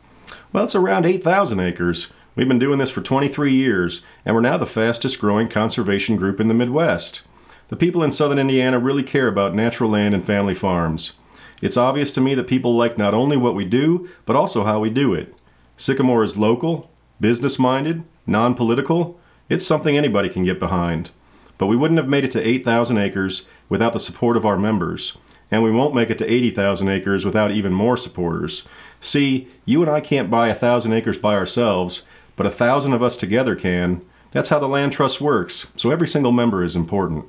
Well, 0.51 0.65
it's 0.65 0.75
around 0.75 1.05
8,000 1.05 1.61
acres. 1.61 2.09
We've 2.35 2.49
been 2.49 2.59
doing 2.59 2.79
this 2.79 2.89
for 2.89 3.03
23 3.03 3.53
years, 3.53 4.01
and 4.25 4.35
we're 4.35 4.41
now 4.41 4.57
the 4.57 4.65
fastest 4.65 5.21
growing 5.21 5.49
conservation 5.49 6.17
group 6.17 6.41
in 6.41 6.49
the 6.49 6.55
Midwest. 6.55 7.21
The 7.69 7.77
people 7.77 8.03
in 8.03 8.13
southern 8.13 8.39
Indiana 8.39 8.79
really 8.79 9.03
care 9.03 9.29
about 9.29 9.55
natural 9.55 9.91
land 9.91 10.15
and 10.15 10.25
family 10.25 10.55
farms. 10.55 11.13
It's 11.61 11.77
obvious 11.77 12.13
to 12.13 12.23
me 12.23 12.35
that 12.35 12.47
people 12.47 12.75
like 12.75 12.97
not 12.97 13.13
only 13.13 13.37
what 13.37 13.55
we 13.55 13.67
do, 13.67 14.09
but 14.25 14.37
also 14.37 14.65
how 14.65 14.81
we 14.81 14.89
do 14.89 15.13
it. 15.13 15.35
Sycamore 15.85 16.25
is 16.25 16.39
local, 16.39 16.91
business 17.21 17.59
minded, 17.59 18.05
non 18.27 18.55
political. 18.55 19.21
It's 19.51 19.67
something 19.67 19.99
anybody 19.99 20.31
can 20.31 20.43
get 20.43 20.59
behind. 20.59 21.11
But 21.59 21.67
we 21.67 21.77
wouldn't 21.77 21.99
have 21.99 22.09
made 22.09 22.25
it 22.25 22.31
to 22.31 22.41
8,000 22.41 22.97
acres 22.97 23.45
without 23.69 23.93
the 23.93 24.01
support 24.01 24.39
of 24.39 24.47
our 24.47 24.57
members. 24.57 25.19
And 25.51 25.63
we 25.63 25.71
won't 25.71 25.95
make 25.95 26.09
it 26.09 26.17
to 26.21 26.33
80,000 26.33 26.89
acres 26.89 27.27
without 27.27 27.51
even 27.51 27.75
more 27.75 27.99
supporters. 27.99 28.63
See, 28.99 29.49
you 29.67 29.83
and 29.83 29.91
I 29.91 30.01
can't 30.01 30.31
buy 30.31 30.49
a 30.49 30.55
thousand 30.55 30.95
acres 30.95 31.19
by 31.19 31.35
ourselves, 31.35 32.01
but 32.35 32.47
a 32.47 32.51
thousand 32.51 32.95
of 32.95 33.03
us 33.03 33.19
together 33.19 33.55
can. 33.55 34.01
That's 34.31 34.49
how 34.49 34.61
the 34.61 34.67
land 34.67 34.93
trust 34.93 35.21
works, 35.21 35.67
so 35.77 35.91
every 35.91 36.09
single 36.09 36.33
member 36.33 36.65
is 36.65 36.75
important. 36.75 37.27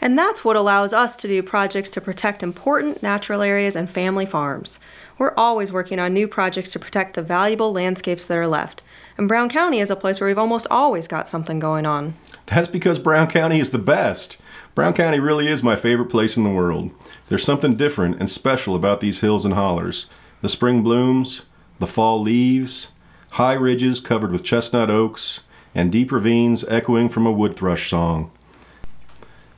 And 0.00 0.18
that's 0.18 0.44
what 0.44 0.56
allows 0.56 0.92
us 0.92 1.16
to 1.18 1.28
do 1.28 1.42
projects 1.42 1.90
to 1.92 2.00
protect 2.00 2.42
important 2.42 3.02
natural 3.02 3.42
areas 3.42 3.76
and 3.76 3.90
family 3.90 4.26
farms. 4.26 4.78
We're 5.18 5.34
always 5.34 5.72
working 5.72 5.98
on 5.98 6.12
new 6.12 6.28
projects 6.28 6.72
to 6.72 6.78
protect 6.78 7.14
the 7.14 7.22
valuable 7.22 7.72
landscapes 7.72 8.26
that 8.26 8.36
are 8.36 8.46
left. 8.46 8.82
And 9.16 9.28
Brown 9.28 9.48
County 9.48 9.80
is 9.80 9.90
a 9.90 9.96
place 9.96 10.20
where 10.20 10.28
we've 10.28 10.38
almost 10.38 10.66
always 10.70 11.08
got 11.08 11.26
something 11.26 11.58
going 11.58 11.86
on. 11.86 12.14
That's 12.46 12.68
because 12.68 12.98
Brown 12.98 13.28
County 13.28 13.60
is 13.60 13.70
the 13.70 13.78
best. 13.78 14.36
Brown 14.74 14.92
County 14.92 15.18
really 15.18 15.48
is 15.48 15.62
my 15.62 15.74
favorite 15.74 16.10
place 16.10 16.36
in 16.36 16.44
the 16.44 16.50
world. 16.50 16.90
There's 17.28 17.44
something 17.44 17.76
different 17.76 18.20
and 18.20 18.28
special 18.28 18.74
about 18.74 19.00
these 19.00 19.20
hills 19.20 19.44
and 19.46 19.54
hollers. 19.54 20.06
The 20.42 20.50
spring 20.50 20.82
blooms, 20.82 21.42
the 21.78 21.86
fall 21.86 22.20
leaves, 22.20 22.88
high 23.30 23.54
ridges 23.54 24.00
covered 24.00 24.32
with 24.32 24.44
chestnut 24.44 24.90
oaks, 24.90 25.40
and 25.74 25.90
deep 25.90 26.12
ravines 26.12 26.64
echoing 26.68 27.08
from 27.08 27.26
a 27.26 27.32
wood 27.32 27.56
thrush 27.56 27.88
song. 27.88 28.30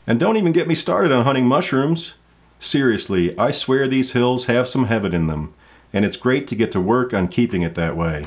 And 0.08 0.18
don't 0.18 0.38
even 0.38 0.52
get 0.52 0.66
me 0.66 0.74
started 0.74 1.12
on 1.12 1.26
hunting 1.26 1.46
mushrooms. 1.46 2.14
Seriously, 2.58 3.36
I 3.36 3.50
swear 3.50 3.86
these 3.86 4.12
hills 4.12 4.46
have 4.46 4.66
some 4.66 4.86
heaven 4.86 5.12
in 5.12 5.26
them, 5.26 5.52
and 5.92 6.02
it's 6.02 6.16
great 6.16 6.48
to 6.48 6.54
get 6.54 6.72
to 6.72 6.80
work 6.80 7.12
on 7.12 7.28
keeping 7.28 7.60
it 7.60 7.74
that 7.74 7.94
way. 7.94 8.26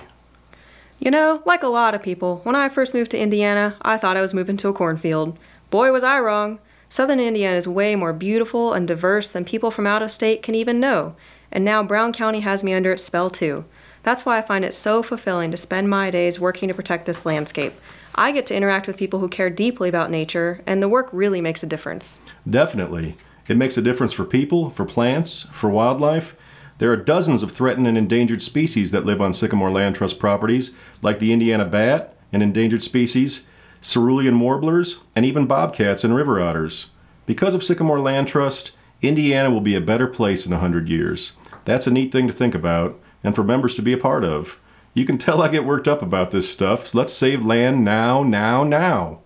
You 1.00 1.10
know, 1.10 1.42
like 1.44 1.64
a 1.64 1.68
lot 1.68 1.96
of 1.96 2.04
people, 2.04 2.42
when 2.44 2.56
I 2.56 2.70
first 2.70 2.94
moved 2.94 3.10
to 3.12 3.20
Indiana, 3.20 3.78
I 3.82 3.98
thought 3.98 4.16
I 4.16 4.22
was 4.22 4.32
moving 4.32 4.58
to 4.58 4.68
a 4.68 4.74
cornfield. 4.74 5.40
Boy, 5.72 5.92
was 5.92 6.04
I 6.04 6.20
wrong. 6.20 6.60
Southern 6.88 7.20
Indiana 7.20 7.58
is 7.58 7.68
way 7.68 7.96
more 7.96 8.14
beautiful 8.14 8.74
and 8.74 8.88
diverse 8.88 9.32
than 9.32 9.44
people 9.44 9.72
from 9.72 9.88
out 9.88 10.04
of 10.04 10.12
state 10.12 10.44
can 10.44 10.54
even 10.54 10.80
know, 10.80 11.16
and 11.52 11.66
now 11.66 11.82
Brown 11.82 12.14
County 12.14 12.42
has 12.42 12.64
me 12.64 12.76
under 12.76 12.92
its 12.92 13.04
spell 13.04 13.32
too. 13.32 13.66
That's 14.04 14.24
why 14.24 14.38
I 14.38 14.44
find 14.44 14.64
it 14.64 14.76
so 14.76 15.02
fulfilling 15.02 15.50
to 15.50 15.58
spend 15.58 15.90
my 15.90 16.12
days 16.12 16.40
working 16.40 16.68
to 16.68 16.76
protect 16.76 17.08
this 17.08 17.26
landscape. 17.26 17.74
I 18.16 18.32
get 18.32 18.46
to 18.48 18.56
interact 18.56 18.88
with 18.88 18.98
people 18.98 19.20
who 19.20 19.28
care 19.28 19.50
deeply 19.50 19.90
about 19.90 20.12
nature, 20.12 20.62
and 20.68 20.82
the 20.82 20.90
work 20.90 21.10
really 21.12 21.42
makes 21.42 21.64
a 21.64 21.68
difference. 21.68 22.20
Definitely. 22.50 23.16
It 23.48 23.58
makes 23.58 23.78
a 23.78 23.82
difference 23.82 24.14
for 24.14 24.26
people, 24.26 24.70
for 24.70 24.86
plants, 24.86 25.48
for 25.52 25.70
wildlife. 25.70 26.36
There 26.78 26.92
are 26.92 26.98
dozens 26.98 27.44
of 27.44 27.52
threatened 27.52 27.88
and 27.88 27.98
endangered 27.98 28.42
species 28.42 28.92
that 28.92 29.06
live 29.06 29.22
on 29.22 29.34
Sycamore 29.34 29.72
Land 29.72 29.96
Trust 29.96 30.20
properties, 30.20 30.76
like 31.02 31.20
the 31.20 31.34
Indiana 31.34 31.66
bat, 31.66 32.16
an 32.34 32.42
endangered 32.42 32.84
species, 32.84 33.42
cerulean 33.82 34.40
warblers, 34.40 34.98
and 35.16 35.26
even 35.26 35.46
bobcats 35.48 36.04
and 36.04 36.16
river 36.16 36.42
otters. 36.42 36.88
Because 37.26 37.54
of 37.54 37.64
Sycamore 37.64 38.00
Land 38.00 38.28
Trust, 38.28 38.72
Indiana 39.02 39.52
will 39.52 39.62
be 39.62 39.76
a 39.76 39.82
better 39.82 40.08
place 40.08 40.46
in 40.46 40.54
a 40.54 40.60
hundred 40.60 40.88
years. 40.90 41.34
That's 41.66 41.88
a 41.88 41.92
neat 41.92 42.12
thing 42.12 42.28
to 42.28 42.34
think 42.34 42.56
about, 42.56 43.00
and 43.24 43.36
for 43.36 43.44
members 43.44 43.76
to 43.76 43.82
be 43.82 43.94
a 43.94 43.98
part 43.98 44.24
of. 44.24 44.58
You 44.94 45.06
can 45.06 45.18
tell 45.18 45.42
I 45.42 45.48
get 45.48 45.64
worked 45.64 45.88
up 45.88 46.02
about 46.02 46.32
this 46.32 46.50
stuff, 46.50 46.88
so 46.88 46.98
let's 46.98 47.14
save 47.14 47.46
land 47.46 47.86
now, 47.86 48.24
now, 48.24 48.64
now. 48.66 49.20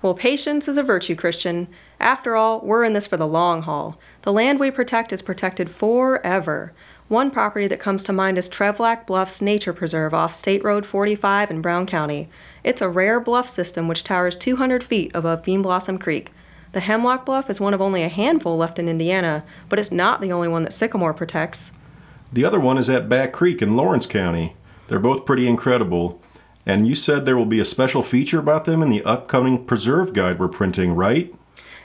Well, 0.00 0.14
patience 0.14 0.68
is 0.68 0.78
a 0.78 0.82
virtue, 0.82 1.16
Christian. 1.16 1.66
After 1.98 2.36
all, 2.36 2.60
we're 2.60 2.84
in 2.84 2.92
this 2.92 3.06
for 3.06 3.16
the 3.16 3.26
long 3.26 3.62
haul. 3.62 3.98
The 4.22 4.32
land 4.32 4.60
we 4.60 4.70
protect 4.70 5.12
is 5.12 5.22
protected 5.22 5.70
forever. 5.70 6.72
One 7.08 7.30
property 7.30 7.66
that 7.66 7.80
comes 7.80 8.04
to 8.04 8.12
mind 8.12 8.38
is 8.38 8.48
Trevlac 8.48 9.06
Bluffs 9.06 9.42
Nature 9.42 9.72
Preserve 9.72 10.14
off 10.14 10.34
State 10.34 10.62
Road 10.62 10.86
45 10.86 11.50
in 11.50 11.60
Brown 11.60 11.84
County. 11.84 12.28
It's 12.62 12.82
a 12.82 12.88
rare 12.88 13.18
bluff 13.18 13.48
system 13.48 13.88
which 13.88 14.04
towers 14.04 14.36
200 14.36 14.84
feet 14.84 15.10
above 15.14 15.42
Bean 15.42 15.62
Blossom 15.62 15.98
Creek. 15.98 16.32
The 16.72 16.80
Hemlock 16.80 17.26
Bluff 17.26 17.50
is 17.50 17.60
one 17.60 17.74
of 17.74 17.80
only 17.80 18.02
a 18.02 18.08
handful 18.08 18.56
left 18.56 18.78
in 18.78 18.88
Indiana, 18.88 19.44
but 19.68 19.78
it's 19.78 19.92
not 19.92 20.20
the 20.20 20.32
only 20.32 20.48
one 20.48 20.62
that 20.62 20.72
Sycamore 20.72 21.14
protects. 21.14 21.72
The 22.32 22.44
other 22.44 22.60
one 22.60 22.78
is 22.78 22.90
at 22.90 23.08
Back 23.08 23.32
Creek 23.32 23.62
in 23.62 23.76
Lawrence 23.76 24.06
County. 24.06 24.56
They're 24.88 24.98
both 24.98 25.24
pretty 25.24 25.46
incredible. 25.46 26.20
And 26.66 26.86
you 26.86 26.94
said 26.94 27.24
there 27.24 27.36
will 27.36 27.46
be 27.46 27.60
a 27.60 27.64
special 27.64 28.02
feature 28.02 28.38
about 28.38 28.64
them 28.64 28.82
in 28.82 28.88
the 28.88 29.04
upcoming 29.04 29.64
preserve 29.64 30.12
guide 30.12 30.38
we're 30.38 30.48
printing, 30.48 30.94
right? 30.94 31.34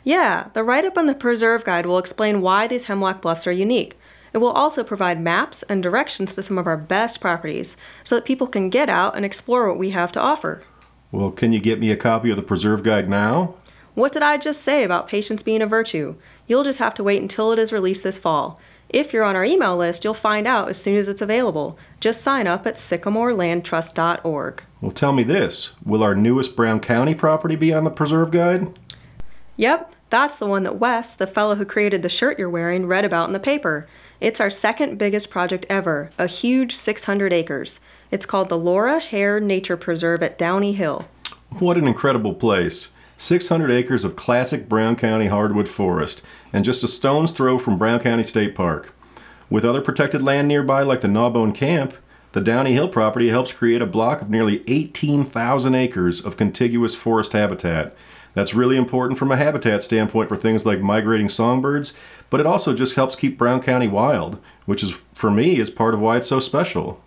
Yeah, 0.04 0.47
the 0.54 0.63
write 0.63 0.86
up 0.86 0.97
on 0.97 1.06
the 1.06 1.15
preserve 1.15 1.65
guide 1.65 1.86
will 1.86 1.97
explain 1.97 2.41
why 2.41 2.67
these 2.67 2.86
hemlock 2.86 3.21
bluffs 3.21 3.45
are 3.45 3.52
unique. 3.52 3.97
It 4.32 4.38
will 4.38 4.52
also 4.52 4.84
provide 4.84 5.19
maps 5.19 5.63
and 5.63 5.84
directions 5.84 6.36
to 6.36 6.43
some 6.43 6.58
of 6.58 6.67
our 6.67 6.78
best 6.78 7.19
properties 7.19 7.75
so 8.04 8.15
that 8.15 8.25
people 8.25 8.47
can 8.47 8.69
get 8.69 8.89
out 8.89 9.15
and 9.15 9.25
explore 9.25 9.67
what 9.67 9.80
we 9.80 9.89
have 9.89 10.12
to 10.13 10.21
offer. 10.21 10.63
Well, 11.12 11.32
can 11.32 11.52
you 11.52 11.60
get 11.60 11.80
me 11.80 11.91
a 11.91 11.97
copy 11.97 12.30
of 12.30 12.38
the 12.38 12.43
preserve 12.43 12.84
guide 12.84 13.10
now? 13.10 13.56
What 13.95 14.12
did 14.12 14.21
I 14.21 14.38
just 14.38 14.62
say 14.62 14.84
about 14.84 15.08
patience 15.08 15.43
being 15.43 15.62
a 15.62 15.67
virtue? 15.67 16.15
You'll 16.47 16.63
just 16.63 16.80
have 16.80 16.93
to 16.95 17.04
wait 17.04 17.21
until 17.21 17.52
it 17.52 17.60
is 17.60 17.73
released 17.73 18.04
this 18.04 18.17
fall. 18.17 18.60
If 18.89 19.13
you're 19.13 19.23
on 19.23 19.36
our 19.36 19.45
email 19.45 19.78
list, 19.78 20.04
you'll 20.04 20.15
find 20.15 20.47
out 20.47 20.67
as 20.67 20.82
soon 20.82 20.97
as 20.97 21.08
it's 21.08 21.21
available. 21.21 21.78
Just 21.99 22.21
sign 22.21 22.47
up 22.47 22.65
at 22.65 22.73
sycamorelandtrust.org. 22.73 24.63
Well, 24.82 24.91
tell 24.91 25.13
me 25.13 25.23
this 25.23 25.71
Will 25.86 26.02
our 26.02 26.15
newest 26.15 26.56
Brown 26.56 26.80
County 26.80 27.13
property 27.13 27.56
be 27.56 27.71
on 27.71 27.84
the 27.84 27.91
preserve 27.91 28.32
guide? 28.32 28.80
Yep, 29.58 29.93
that's 30.10 30.39
the 30.39 30.47
one 30.47 30.63
that 30.63 30.80
Wes, 30.80 31.15
the 31.15 31.28
fellow 31.28 31.56
who 31.56 31.65
created 31.65 32.02
the 32.02 32.10
shirt 32.10 32.39
you're 32.39 32.49
wearing, 32.49 32.88
read 32.88 33.06
about 33.06 33.28
in 33.28 33.34
the 33.34 33.39
paper. 33.39 33.88
It's 34.19 34.39
our 34.39 34.49
second 34.49 34.97
biggest 34.97 35.30
project 35.30 35.65
ever, 35.69 36.10
a 36.17 36.25
huge 36.25 36.73
600 36.75 37.32
acres. 37.32 37.80
It's 38.10 38.25
called 38.25 38.49
the 38.49 38.58
Laura 38.58 38.99
Hare 38.99 39.39
Nature 39.39 39.78
Preserve 39.78 40.23
at 40.23 40.38
Downey 40.38 40.73
Hill. 40.73 41.08
What 41.60 41.78
an 41.78 41.88
incredible 41.88 42.34
place! 42.34 42.89
600 43.19 43.69
acres 43.69 44.05
of 44.05 44.15
classic 44.15 44.69
Brown 44.69 44.95
County 44.95 45.27
hardwood 45.27 45.67
forest, 45.67 46.21
and 46.53 46.63
just 46.63 46.86
a 46.86 46.88
stone's 46.88 47.34
throw 47.34 47.60
from 47.60 47.77
Brown 47.77 47.99
County 47.99 48.23
State 48.23 48.55
Park. 48.55 48.95
With 49.49 49.65
other 49.65 49.82
protected 49.82 50.21
land 50.21 50.47
nearby, 50.47 50.84
like 50.84 51.01
the 51.01 51.10
Gnawbone 51.10 51.51
Camp, 51.51 51.93
the 52.32 52.39
Downey 52.39 52.71
Hill 52.71 52.88
property 52.88 53.27
helps 53.27 53.51
create 53.51 53.82
a 53.82 53.86
block 53.86 54.21
of 54.21 54.29
nearly 54.29 54.63
18,000 54.67 55.75
acres 55.75 56.21
of 56.21 56.38
contiguous 56.38 56.95
forest 56.95 57.34
habitat. 57.34 57.93
That's 58.36 58.53
really 58.53 58.77
important 58.77 59.19
from 59.19 59.34
a 59.34 59.38
habitat 59.38 59.84
standpoint 59.84 60.29
for 60.29 60.38
things 60.38 60.65
like 60.65 60.79
migrating 60.79 61.27
songbirds, 61.27 61.93
but 62.29 62.39
it 62.39 62.45
also 62.45 62.73
just 62.73 62.95
helps 62.95 63.17
keep 63.17 63.38
Brown 63.38 63.62
County 63.62 63.89
wild, 63.89 64.39
which 64.65 64.82
is, 64.82 64.93
for 65.13 65.29
me, 65.29 65.58
is 65.58 65.69
part 65.69 65.93
of 65.93 65.99
why 65.99 66.15
it's 66.15 66.27
so 66.29 66.39
special. 66.39 67.03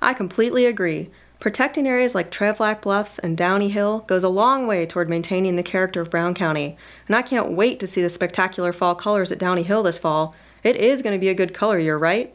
I 0.00 0.14
completely 0.14 0.64
agree. 0.64 1.10
Protecting 1.42 1.88
areas 1.88 2.14
like 2.14 2.30
Trevlac 2.30 2.82
Bluffs 2.82 3.18
and 3.18 3.36
Downey 3.36 3.68
Hill 3.68 4.04
goes 4.06 4.22
a 4.22 4.28
long 4.28 4.68
way 4.68 4.86
toward 4.86 5.10
maintaining 5.10 5.56
the 5.56 5.64
character 5.64 6.00
of 6.00 6.08
Brown 6.08 6.34
County, 6.34 6.76
and 7.08 7.16
I 7.16 7.22
can't 7.22 7.50
wait 7.50 7.80
to 7.80 7.86
see 7.88 8.00
the 8.00 8.08
spectacular 8.08 8.72
fall 8.72 8.94
colors 8.94 9.32
at 9.32 9.40
Downey 9.40 9.64
Hill 9.64 9.82
this 9.82 9.98
fall. 9.98 10.36
It 10.62 10.76
is 10.76 11.02
going 11.02 11.16
to 11.16 11.20
be 11.20 11.28
a 11.28 11.34
good 11.34 11.52
color 11.52 11.80
year, 11.80 11.98
right? 11.98 12.32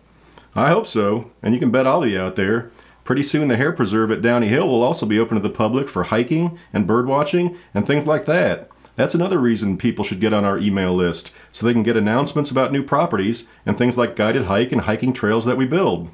I 0.56 0.72
hope 0.72 0.88
so, 0.88 1.32
and 1.42 1.54
you 1.54 1.60
can 1.62 1.72
bet 1.72 1.88
I'll 1.88 2.02
be 2.02 2.18
out 2.18 2.36
there. 2.36 2.70
Pretty 3.06 3.24
soon, 3.24 3.48
the 3.48 3.56
Hare 3.56 3.72
Preserve 3.72 4.12
at 4.12 4.22
Downey 4.22 4.50
Hill 4.50 4.68
will 4.68 4.84
also 4.84 5.06
be 5.06 5.20
open 5.20 5.36
to 5.36 5.42
the 5.42 5.50
public 5.50 5.88
for 5.88 6.04
hiking 6.04 6.60
and 6.74 6.86
bird 6.86 7.08
watching 7.08 7.58
and 7.74 7.88
things 7.88 8.06
like 8.08 8.26
that. 8.26 8.70
That's 8.98 9.16
another 9.16 9.38
reason 9.38 9.78
people 9.78 10.04
should 10.04 10.20
get 10.20 10.34
on 10.34 10.44
our 10.44 10.58
email 10.58 10.94
list 10.94 11.32
so 11.54 11.66
they 11.66 11.72
can 11.72 11.84
get 11.84 11.96
announcements 11.96 12.52
about 12.52 12.74
new 12.74 12.84
properties 12.84 13.48
and 13.66 13.78
things 13.78 13.98
like 13.98 14.18
guided 14.18 14.48
hike 14.48 14.74
and 14.74 14.82
hiking 14.82 15.14
trails 15.14 15.46
that 15.46 15.56
we 15.56 15.66
build. 15.66 16.10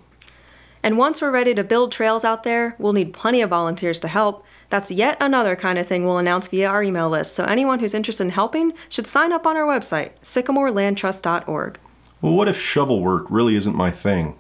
And 0.84 0.98
once 0.98 1.22
we're 1.22 1.32
ready 1.32 1.56
to 1.56 1.64
build 1.64 1.94
trails 1.94 2.26
out 2.26 2.44
there, 2.44 2.76
we'll 2.78 2.92
need 2.92 3.14
plenty 3.14 3.42
of 3.42 3.50
volunteers 3.50 4.02
to 4.02 4.10
help. 4.10 4.46
That's 4.70 4.92
yet 4.92 5.16
another 5.22 5.56
kind 5.56 5.80
of 5.80 5.88
thing 5.88 6.04
we'll 6.04 6.18
announce 6.18 6.48
via 6.48 6.68
our 6.68 6.84
email 6.84 7.10
list, 7.10 7.34
so 7.34 7.46
anyone 7.46 7.80
who's 7.80 7.94
interested 7.94 8.24
in 8.24 8.32
helping 8.32 8.74
should 8.90 9.08
sign 9.08 9.32
up 9.32 9.48
on 9.48 9.56
our 9.56 9.66
website, 9.66 10.12
sycamorelandtrust.org. 10.22 11.80
Well, 12.22 12.34
what 12.34 12.50
if 12.50 12.60
shovel 12.60 13.02
work 13.02 13.26
really 13.30 13.56
isn't 13.56 13.76
my 13.76 13.92
thing? 13.92 14.38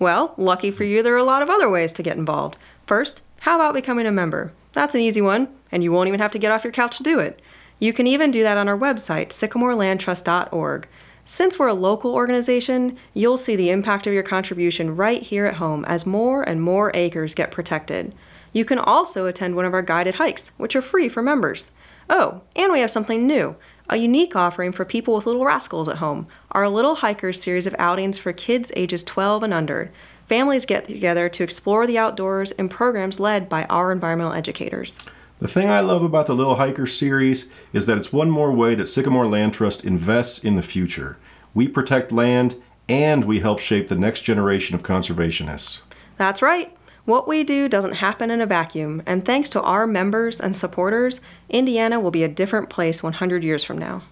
Well, 0.00 0.34
lucky 0.36 0.72
for 0.72 0.84
you, 0.84 1.02
there 1.02 1.14
are 1.14 1.16
a 1.16 1.24
lot 1.24 1.42
of 1.42 1.50
other 1.50 1.70
ways 1.70 1.92
to 1.94 2.02
get 2.02 2.16
involved. 2.16 2.56
First, 2.86 3.22
how 3.40 3.56
about 3.56 3.74
becoming 3.74 4.06
a 4.06 4.12
member? 4.12 4.52
That's 4.72 4.94
an 4.96 5.00
easy 5.00 5.20
one, 5.20 5.48
and 5.70 5.84
you 5.84 5.92
won't 5.92 6.08
even 6.08 6.20
have 6.20 6.32
to 6.32 6.38
get 6.38 6.50
off 6.50 6.64
your 6.64 6.72
couch 6.72 6.96
to 6.96 7.02
do 7.04 7.20
it. 7.20 7.40
You 7.78 7.92
can 7.92 8.08
even 8.08 8.32
do 8.32 8.42
that 8.42 8.56
on 8.56 8.68
our 8.68 8.78
website, 8.78 9.28
sycamorelandtrust.org. 9.28 10.88
Since 11.30 11.58
we're 11.58 11.68
a 11.68 11.74
local 11.74 12.14
organization, 12.14 12.96
you'll 13.12 13.36
see 13.36 13.54
the 13.54 13.68
impact 13.68 14.06
of 14.06 14.14
your 14.14 14.22
contribution 14.22 14.96
right 14.96 15.22
here 15.22 15.44
at 15.44 15.56
home 15.56 15.84
as 15.84 16.06
more 16.06 16.42
and 16.42 16.62
more 16.62 16.90
acres 16.94 17.34
get 17.34 17.50
protected. 17.50 18.14
You 18.54 18.64
can 18.64 18.78
also 18.78 19.26
attend 19.26 19.54
one 19.54 19.66
of 19.66 19.74
our 19.74 19.82
guided 19.82 20.14
hikes, 20.14 20.52
which 20.56 20.74
are 20.74 20.80
free 20.80 21.06
for 21.06 21.20
members. 21.22 21.70
Oh, 22.08 22.40
and 22.56 22.72
we 22.72 22.80
have 22.80 22.90
something 22.90 23.26
new 23.26 23.56
a 23.90 23.98
unique 23.98 24.34
offering 24.34 24.72
for 24.72 24.86
people 24.86 25.14
with 25.14 25.26
little 25.26 25.44
rascals 25.44 25.86
at 25.86 25.98
home 25.98 26.26
our 26.52 26.66
Little 26.66 26.94
Hikers 26.94 27.42
series 27.42 27.66
of 27.66 27.76
outings 27.78 28.16
for 28.16 28.32
kids 28.32 28.72
ages 28.74 29.04
12 29.04 29.42
and 29.42 29.52
under. 29.52 29.92
Families 30.28 30.64
get 30.64 30.86
together 30.86 31.28
to 31.28 31.44
explore 31.44 31.86
the 31.86 31.98
outdoors 31.98 32.52
in 32.52 32.70
programs 32.70 33.20
led 33.20 33.50
by 33.50 33.64
our 33.64 33.92
environmental 33.92 34.32
educators. 34.32 34.98
The 35.40 35.46
thing 35.46 35.70
I 35.70 35.80
love 35.80 36.02
about 36.02 36.26
the 36.26 36.34
Little 36.34 36.56
Hiker 36.56 36.84
series 36.84 37.46
is 37.72 37.86
that 37.86 37.96
it's 37.96 38.12
one 38.12 38.28
more 38.28 38.50
way 38.50 38.74
that 38.74 38.86
Sycamore 38.86 39.28
Land 39.28 39.54
Trust 39.54 39.84
invests 39.84 40.40
in 40.40 40.56
the 40.56 40.62
future. 40.62 41.16
We 41.54 41.68
protect 41.68 42.10
land 42.10 42.60
and 42.88 43.24
we 43.24 43.38
help 43.38 43.60
shape 43.60 43.86
the 43.86 43.94
next 43.94 44.22
generation 44.22 44.74
of 44.74 44.82
conservationists. 44.82 45.82
That's 46.16 46.42
right. 46.42 46.76
What 47.04 47.28
we 47.28 47.44
do 47.44 47.68
doesn't 47.68 47.94
happen 47.94 48.32
in 48.32 48.40
a 48.40 48.46
vacuum, 48.46 49.00
and 49.06 49.24
thanks 49.24 49.48
to 49.50 49.62
our 49.62 49.86
members 49.86 50.40
and 50.40 50.56
supporters, 50.56 51.20
Indiana 51.48 52.00
will 52.00 52.10
be 52.10 52.24
a 52.24 52.28
different 52.28 52.68
place 52.68 53.02
100 53.02 53.44
years 53.44 53.62
from 53.62 53.78
now. 53.78 54.02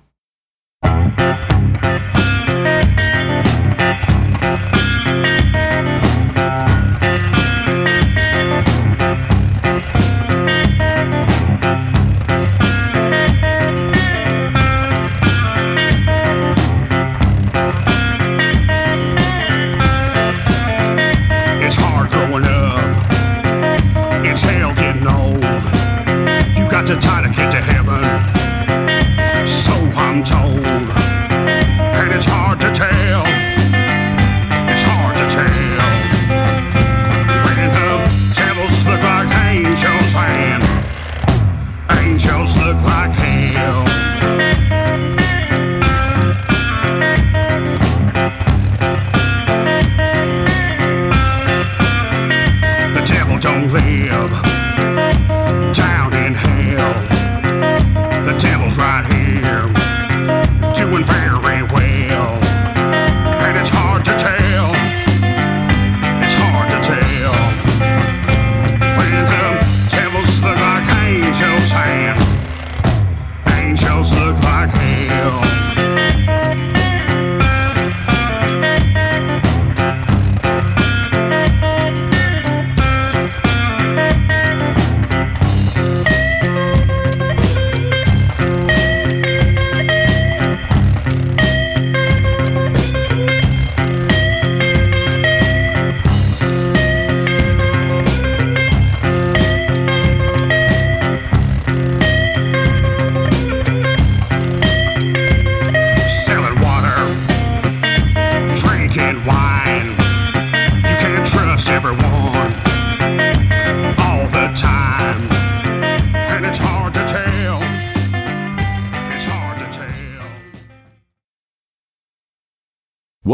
You 26.88 26.94
got 27.00 27.22
to 27.22 27.25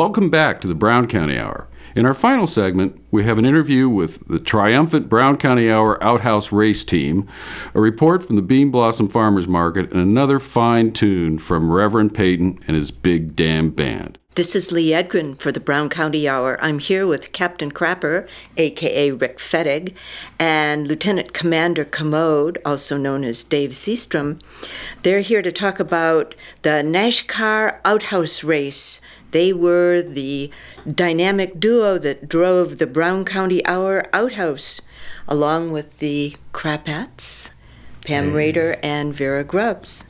Welcome 0.05 0.31
back 0.31 0.61
to 0.61 0.67
the 0.67 0.75
Brown 0.75 1.07
County 1.07 1.39
Hour. 1.39 1.69
In 1.95 2.07
our 2.07 2.13
final 2.13 2.49
segment, 2.49 3.01
we 3.13 3.23
have 3.23 3.39
an 3.39 3.47
interview 3.47 3.89
with 3.89 4.27
the 4.27 4.41
triumphant 4.41 5.09
Brown 5.09 5.37
County 5.37 5.71
Hour 5.71 6.03
Outhouse 6.03 6.51
Race 6.51 6.83
Team, 6.83 7.29
a 7.73 7.81
report 7.81 8.25
from 8.25 8.35
the 8.35 8.43
Bean 8.43 8.73
Blossom 8.73 9.09
Farmers 9.09 9.47
Market, 9.47 9.93
and 9.93 10.01
another 10.01 10.41
fine 10.41 10.91
tune 10.91 11.39
from 11.39 11.71
Reverend 11.71 12.15
Peyton 12.15 12.59
and 12.67 12.77
his 12.77 12.91
Big 12.91 13.37
Damn 13.37 13.71
Band. 13.71 14.19
This 14.35 14.57
is 14.57 14.73
Lee 14.73 14.93
Edgren 14.93 15.39
for 15.39 15.53
the 15.53 15.61
Brown 15.61 15.89
County 15.89 16.27
Hour. 16.27 16.59
I'm 16.61 16.79
here 16.79 17.07
with 17.07 17.33
Captain 17.33 17.71
Crapper, 17.71 18.27
aka 18.57 19.13
Rick 19.13 19.39
Fettig, 19.39 19.95
and 20.39 20.89
Lieutenant 20.89 21.33
Commander 21.33 21.85
Commode, 21.85 22.59
also 22.65 22.97
known 22.97 23.23
as 23.23 23.45
Dave 23.45 23.71
Seastrom. 23.71 24.41
They're 25.03 25.21
here 25.21 25.43
to 25.43 25.53
talk 25.53 25.79
about 25.79 26.35
the 26.63 26.83
Nashcar 26.83 27.79
Outhouse 27.85 28.43
Race. 28.43 29.01
They 29.33 29.53
were 29.53 30.03
the 30.03 30.51
dynamic 30.91 31.59
duo 31.59 31.99
that 31.99 32.29
drove 32.29 32.79
the 32.79 32.87
Brown 32.87 33.25
County 33.25 33.65
Hour 33.67 34.07
Outhouse, 34.13 34.81
along 35.27 35.73
with 35.73 35.99
the 35.99 36.37
Crapettes, 36.53 37.53
Pam 38.05 38.31
mm. 38.31 38.35
Rader, 38.35 38.77
and 38.83 39.15
Vera 39.15 39.43
Grubbs. 39.43 40.05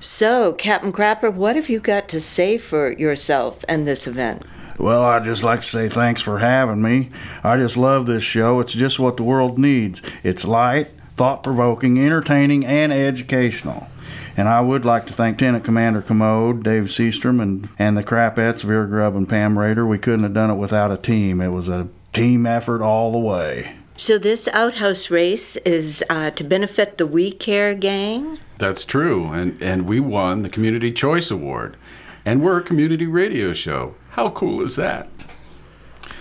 So, 0.00 0.52
Captain 0.54 0.92
Crapper, 0.92 1.32
what 1.32 1.54
have 1.54 1.68
you 1.68 1.78
got 1.78 2.08
to 2.08 2.20
say 2.20 2.58
for 2.58 2.92
yourself 2.92 3.64
and 3.68 3.86
this 3.86 4.06
event? 4.06 4.42
Well, 4.78 5.04
I'd 5.04 5.24
just 5.24 5.44
like 5.44 5.60
to 5.60 5.66
say 5.66 5.88
thanks 5.88 6.20
for 6.20 6.38
having 6.38 6.82
me. 6.82 7.10
I 7.44 7.56
just 7.56 7.76
love 7.76 8.06
this 8.06 8.24
show. 8.24 8.58
It's 8.58 8.72
just 8.72 8.98
what 8.98 9.16
the 9.16 9.22
world 9.22 9.58
needs. 9.58 10.02
It's 10.24 10.44
light, 10.44 10.88
thought 11.16 11.42
provoking, 11.42 11.98
entertaining, 11.98 12.64
and 12.64 12.92
educational. 12.92 13.88
And 14.36 14.48
I 14.48 14.60
would 14.60 14.84
like 14.84 15.06
to 15.06 15.12
thank 15.12 15.38
Tenant 15.38 15.64
Commander 15.64 16.00
Commode, 16.00 16.62
Dave 16.62 16.84
Seastrom, 16.84 17.42
and, 17.42 17.68
and 17.78 17.96
the 17.96 18.02
Crapettes, 18.02 18.62
Vera 18.62 18.86
Grubb 18.86 19.14
and 19.14 19.28
Pam 19.28 19.58
Rader. 19.58 19.86
We 19.86 19.98
couldn't 19.98 20.22
have 20.22 20.34
done 20.34 20.50
it 20.50 20.56
without 20.56 20.90
a 20.90 20.96
team. 20.96 21.40
It 21.40 21.48
was 21.48 21.68
a 21.68 21.88
team 22.12 22.46
effort 22.46 22.82
all 22.82 23.12
the 23.12 23.18
way. 23.18 23.76
So, 23.96 24.16
this 24.16 24.48
outhouse 24.48 25.10
race 25.10 25.56
is 25.58 26.02
uh, 26.08 26.30
to 26.30 26.44
benefit 26.44 26.96
the 26.96 27.06
We 27.06 27.30
Care 27.30 27.74
gang? 27.74 28.38
That's 28.56 28.84
true, 28.86 29.26
and, 29.32 29.60
and 29.60 29.86
we 29.86 30.00
won 30.00 30.42
the 30.42 30.48
Community 30.48 30.90
Choice 30.90 31.30
Award. 31.30 31.76
And 32.24 32.40
we're 32.40 32.58
a 32.58 32.62
community 32.62 33.06
radio 33.06 33.52
show. 33.52 33.94
How 34.10 34.30
cool 34.30 34.62
is 34.62 34.76
that? 34.76 35.08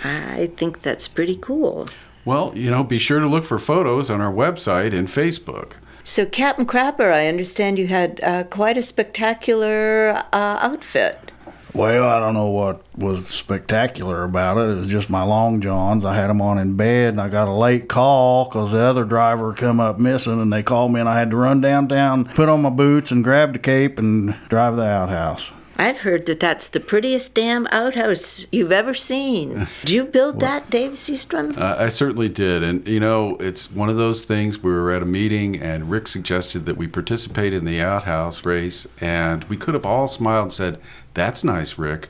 I 0.04 0.48
think 0.56 0.82
that's 0.82 1.08
pretty 1.08 1.38
cool. 1.38 1.88
Well, 2.26 2.52
you 2.56 2.70
know, 2.70 2.84
be 2.84 2.98
sure 2.98 3.20
to 3.20 3.28
look 3.28 3.46
for 3.46 3.60
photos 3.60 4.10
on 4.10 4.22
our 4.22 4.34
website 4.34 4.94
and 4.94 5.08
Facebook. 5.08 5.74
So, 6.04 6.26
Captain 6.26 6.66
Crapper, 6.66 7.14
I 7.14 7.28
understand 7.28 7.78
you 7.78 7.88
had 7.88 8.20
uh, 8.24 8.44
quite 8.46 8.78
a 8.78 8.84
spectacular 8.84 10.24
uh, 10.34 10.58
outfit. 10.62 11.32
Well, 11.74 12.06
I 12.06 12.20
don't 12.20 12.34
know 12.34 12.50
what 12.50 12.84
was 12.98 13.28
spectacular 13.28 14.24
about 14.24 14.58
it. 14.58 14.72
It 14.72 14.78
was 14.78 14.88
just 14.88 15.10
my 15.10 15.24
long 15.24 15.62
johns. 15.62 16.04
I 16.04 16.16
had 16.16 16.30
them 16.30 16.42
on 16.42 16.58
in 16.58 16.76
bed, 16.76 17.14
and 17.14 17.22
I 17.22 17.30
got 17.30 17.48
a 17.48 17.54
late 17.54 17.88
call 17.88 18.46
because 18.46 18.74
the 18.74 18.82
other 18.82 19.06
driver 19.06 19.54
come 19.54 19.80
up 19.80 19.98
missing, 19.98 20.42
and 20.42 20.52
they 20.52 20.64
called 20.64 20.92
me, 20.92 21.00
and 21.00 21.08
I 21.08 21.18
had 21.18 21.32
to 21.32 21.38
run 21.38 21.62
downtown, 21.62 22.26
put 22.26 22.50
on 22.50 22.62
my 22.62 22.70
boots, 22.70 23.12
and 23.12 23.24
grab 23.24 23.54
the 23.54 23.60
cape, 23.60 23.98
and 23.98 24.36
drive 24.50 24.76
the 24.76 24.84
outhouse. 24.84 25.54
I've 25.82 26.02
heard 26.02 26.28
that 26.28 26.40
that's 26.40 26.70
the 26.70 26.80
prettiest 26.80 27.34
damn 27.34 27.66
outhouse 27.72 28.46
you've 28.52 28.72
ever 28.72 28.94
seen. 28.94 29.68
Did 29.82 29.90
you 29.90 30.04
build 30.06 30.40
that, 30.40 30.70
Dave 30.70 30.92
Seastrom? 30.92 31.58
Uh, 31.58 31.76
I 31.80 31.90
certainly 31.90 32.30
did. 32.30 32.62
And, 32.62 32.88
you 32.88 33.00
know, 33.00 33.36
it's 33.38 33.72
one 33.72 33.90
of 33.90 33.98
those 33.98 34.24
things. 34.24 34.60
We 34.60 34.72
were 34.72 34.92
at 34.92 35.02
a 35.02 35.08
meeting, 35.08 35.60
and 35.60 35.90
Rick 35.90 36.08
suggested 36.08 36.68
that 36.68 36.78
we 36.78 36.88
participate 36.88 37.52
in 37.52 37.66
the 37.66 37.82
outhouse 37.82 38.46
race. 38.46 38.86
And 39.00 39.44
we 39.46 39.58
could 39.58 39.74
have 39.74 39.86
all 39.86 40.08
smiled 40.08 40.44
and 40.44 40.54
said, 40.54 40.80
That's 41.16 41.44
nice, 41.44 41.80
Rick. 41.80 42.10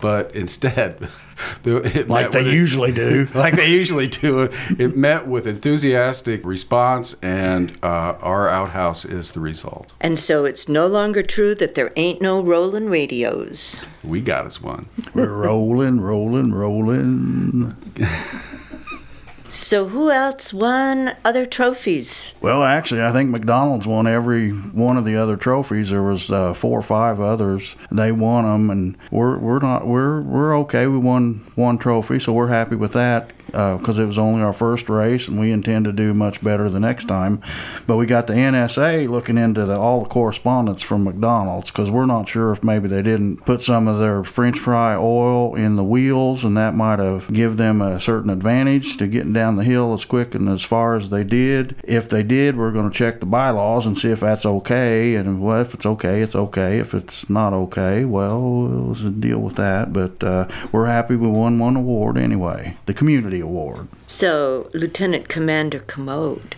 But 0.00 0.32
instead, 0.32 1.08
Like 1.64 2.30
they 2.32 2.44
with- 2.44 2.52
usually 2.52 2.92
do. 2.92 3.28
like 3.34 3.54
they 3.54 3.70
usually 3.70 4.08
do. 4.08 4.50
It 4.78 4.96
met 4.96 5.26
with 5.26 5.46
enthusiastic 5.46 6.44
response, 6.44 7.14
and 7.22 7.76
uh, 7.82 8.14
our 8.20 8.48
outhouse 8.48 9.04
is 9.04 9.32
the 9.32 9.40
result. 9.40 9.92
And 10.00 10.18
so 10.18 10.44
it's 10.44 10.68
no 10.68 10.86
longer 10.86 11.22
true 11.22 11.54
that 11.56 11.74
there 11.74 11.92
ain't 11.96 12.20
no 12.20 12.40
rolling 12.42 12.88
radios. 12.88 13.84
We 14.04 14.20
got 14.20 14.46
us 14.46 14.60
one. 14.62 14.86
We're 15.14 15.32
rolling, 15.32 16.00
rolling, 16.00 16.52
rolling. 16.52 17.76
So 19.48 19.88
who 19.88 20.10
else 20.10 20.52
won 20.52 21.14
other 21.24 21.46
trophies? 21.46 22.34
Well, 22.42 22.62
actually, 22.62 23.02
I 23.02 23.12
think 23.12 23.30
McDonald's 23.30 23.86
won 23.86 24.06
every 24.06 24.50
one 24.50 24.98
of 24.98 25.06
the 25.06 25.16
other 25.16 25.38
trophies. 25.38 25.88
There 25.88 26.02
was 26.02 26.30
uh, 26.30 26.52
four 26.52 26.78
or 26.78 26.82
five 26.82 27.18
others. 27.18 27.74
They 27.90 28.12
won 28.12 28.44
them, 28.44 28.70
and 28.70 28.98
we're 29.10 29.38
we're 29.38 29.60
not 29.60 29.86
we're 29.86 30.20
we're 30.20 30.56
okay. 30.58 30.86
We 30.86 30.98
won 30.98 31.46
one 31.54 31.78
trophy, 31.78 32.18
so 32.18 32.34
we're 32.34 32.48
happy 32.48 32.76
with 32.76 32.92
that 32.92 33.30
because 33.48 33.98
it 33.98 34.04
was 34.04 34.18
only 34.18 34.42
our 34.42 34.52
first 34.52 34.88
race, 34.88 35.28
and 35.28 35.38
we 35.38 35.50
intend 35.52 35.84
to 35.84 35.92
do 35.92 36.14
much 36.14 36.42
better 36.42 36.68
the 36.68 36.80
next 36.80 37.06
time. 37.06 37.40
But 37.86 37.96
we 37.96 38.06
got 38.06 38.26
the 38.26 38.34
NSA 38.34 39.08
looking 39.08 39.38
into 39.38 39.64
the, 39.64 39.78
all 39.78 40.02
the 40.02 40.08
correspondence 40.08 40.82
from 40.82 41.04
McDonald's 41.04 41.70
because 41.70 41.90
we're 41.90 42.06
not 42.06 42.28
sure 42.28 42.52
if 42.52 42.62
maybe 42.62 42.88
they 42.88 43.02
didn't 43.02 43.38
put 43.44 43.62
some 43.62 43.88
of 43.88 43.98
their 43.98 44.24
French 44.24 44.58
fry 44.58 44.94
oil 44.94 45.54
in 45.54 45.76
the 45.76 45.84
wheels, 45.84 46.44
and 46.44 46.56
that 46.56 46.74
might 46.74 46.98
have 46.98 47.32
give 47.32 47.56
them 47.56 47.80
a 47.80 48.00
certain 48.00 48.30
advantage 48.30 48.96
to 48.96 49.06
getting 49.06 49.32
down 49.32 49.56
the 49.56 49.64
hill 49.64 49.92
as 49.92 50.04
quick 50.04 50.34
and 50.34 50.48
as 50.48 50.62
far 50.62 50.96
as 50.96 51.10
they 51.10 51.24
did. 51.24 51.76
If 51.84 52.08
they 52.08 52.22
did, 52.22 52.56
we're 52.56 52.72
going 52.72 52.90
to 52.90 52.96
check 52.96 53.20
the 53.20 53.26
bylaws 53.26 53.86
and 53.86 53.96
see 53.96 54.10
if 54.10 54.20
that's 54.20 54.46
okay. 54.46 55.14
And 55.14 55.42
well, 55.42 55.60
if 55.60 55.74
it's 55.74 55.86
okay, 55.86 56.22
it's 56.22 56.34
okay. 56.34 56.78
If 56.78 56.94
it's 56.94 57.28
not 57.28 57.52
okay, 57.52 58.04
well, 58.04 58.40
we'll 58.40 58.94
deal 58.94 59.38
with 59.38 59.56
that. 59.56 59.92
But 59.92 60.22
uh, 60.22 60.48
we're 60.72 60.86
happy 60.86 61.16
we 61.16 61.28
won 61.28 61.58
one 61.58 61.76
award 61.76 62.16
anyway, 62.16 62.76
the 62.86 62.94
community 62.94 63.37
award. 63.40 63.88
So, 64.06 64.70
Lieutenant 64.72 65.28
Commander 65.28 65.80
Commode, 65.80 66.56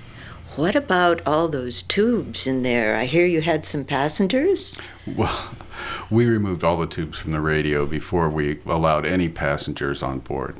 what 0.56 0.74
about 0.74 1.20
all 1.26 1.48
those 1.48 1.82
tubes 1.82 2.46
in 2.46 2.62
there? 2.62 2.96
I 2.96 3.06
hear 3.06 3.26
you 3.26 3.40
had 3.40 3.64
some 3.64 3.84
passengers? 3.84 4.80
Well, 5.06 5.50
we 6.10 6.26
removed 6.26 6.64
all 6.64 6.76
the 6.76 6.86
tubes 6.86 7.18
from 7.18 7.30
the 7.30 7.40
radio 7.40 7.86
before 7.86 8.28
we 8.28 8.60
allowed 8.66 9.06
any 9.06 9.28
passengers 9.28 10.02
on 10.02 10.18
board. 10.18 10.56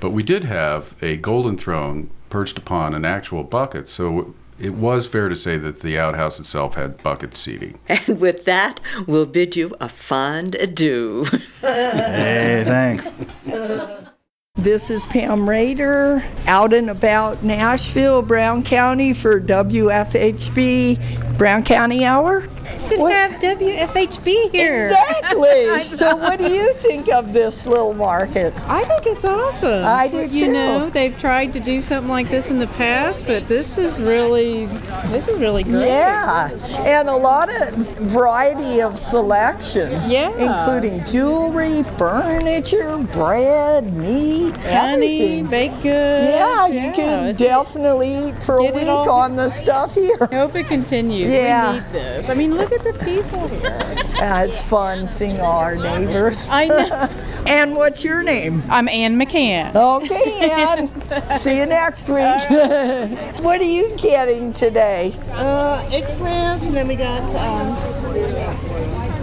But 0.00 0.10
we 0.10 0.22
did 0.22 0.44
have 0.44 0.94
a 1.02 1.16
golden 1.16 1.56
throne 1.56 2.10
perched 2.28 2.58
upon 2.58 2.94
an 2.94 3.04
actual 3.04 3.42
bucket, 3.42 3.88
so 3.88 4.34
it 4.58 4.74
was 4.74 5.06
fair 5.06 5.28
to 5.28 5.36
say 5.36 5.56
that 5.58 5.80
the 5.80 5.98
outhouse 5.98 6.38
itself 6.38 6.74
had 6.74 7.02
bucket 7.02 7.36
seating. 7.36 7.78
And 7.88 8.20
with 8.20 8.44
that, 8.44 8.80
we'll 9.06 9.26
bid 9.26 9.56
you 9.56 9.74
a 9.80 9.88
fond 9.88 10.54
adieu. 10.56 11.24
Hey, 11.60 12.62
thanks. 12.64 13.14
This 14.56 14.90
is 14.90 15.06
Pam 15.06 15.48
Rader 15.48 16.22
out 16.46 16.74
and 16.74 16.90
about 16.90 17.42
Nashville, 17.42 18.20
Brown 18.20 18.62
County 18.62 19.14
for 19.14 19.40
WFHB 19.40 21.38
Brown 21.38 21.64
County 21.64 22.04
Hour. 22.04 22.46
Didn't 22.88 23.10
have 23.10 23.32
WFHB 23.40 24.50
here. 24.50 24.88
Exactly. 24.88 25.84
so, 25.84 26.14
what 26.16 26.38
do 26.38 26.52
you 26.52 26.72
think 26.74 27.08
of 27.10 27.32
this 27.32 27.66
little 27.66 27.94
market? 27.94 28.52
I 28.68 28.84
think 28.84 29.06
it's 29.06 29.24
awesome. 29.24 29.84
I 29.84 30.08
do 30.08 30.26
You 30.26 30.46
too. 30.46 30.52
know, 30.52 30.90
they've 30.90 31.16
tried 31.18 31.52
to 31.54 31.60
do 31.60 31.80
something 31.80 32.10
like 32.10 32.28
this 32.28 32.50
in 32.50 32.58
the 32.58 32.66
past, 32.68 33.26
but 33.26 33.48
this 33.48 33.78
is 33.78 33.98
really, 33.98 34.66
this 35.06 35.26
is 35.28 35.38
really 35.38 35.62
great. 35.64 35.86
Yeah, 35.86 36.50
and 36.80 37.08
a 37.08 37.16
lot 37.16 37.48
of 37.48 37.74
variety 37.98 38.82
of 38.82 38.98
selection. 38.98 39.90
Yeah. 40.10 40.30
including 40.36 41.02
jewelry, 41.04 41.82
furniture, 41.96 42.98
bread, 42.98 43.92
meat, 43.94 44.41
Honey, 44.50 44.64
everything. 44.64 45.46
baked 45.46 45.82
goods. 45.82 45.84
Yeah, 46.28 46.66
you 46.66 46.74
Yeah, 46.74 46.92
can 46.92 47.34
definitely 47.34 48.28
eat 48.28 48.42
for 48.42 48.56
a 48.58 48.64
week 48.64 48.86
on 48.86 49.36
the 49.36 49.48
stuff 49.48 49.94
here. 49.94 50.16
I 50.30 50.34
hope 50.36 50.54
it 50.56 50.66
continues. 50.66 51.30
Yeah. 51.30 51.72
We 51.72 51.78
need 51.78 51.92
this. 51.92 52.28
I 52.28 52.34
mean, 52.34 52.56
look 52.56 52.72
at 52.72 52.82
the 52.82 52.92
people 53.04 53.48
here. 53.48 53.78
Uh, 54.22 54.44
it's 54.44 54.62
fun 54.62 55.06
seeing 55.06 55.40
our 55.40 55.74
neighbors. 55.76 56.46
I 56.48 56.66
know. 56.68 57.08
and 57.46 57.74
what's 57.76 58.04
your 58.04 58.22
name? 58.22 58.62
I'm 58.68 58.88
Ann 58.88 59.18
McCann. 59.18 59.74
Okay, 59.74 60.50
Ann. 60.50 60.88
See 61.38 61.56
you 61.56 61.66
next 61.66 62.08
week. 62.08 62.18
what 63.40 63.60
are 63.60 63.64
you 63.64 63.90
getting 63.96 64.52
today? 64.52 65.12
Uh, 65.30 65.86
eggplant, 65.92 66.62
and 66.64 66.74
then 66.74 66.88
we 66.88 66.96
got 66.96 67.22
um, 67.34 67.74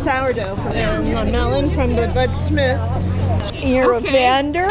sourdough 0.03 0.55
from 0.55 0.71
and 0.73 1.07
a 1.29 1.31
melon 1.31 1.69
from 1.69 1.95
the 1.95 2.07
Bud 2.13 2.33
Smith. 2.33 2.79
You're 3.61 3.93
a 3.93 3.99
vendor, 3.99 4.69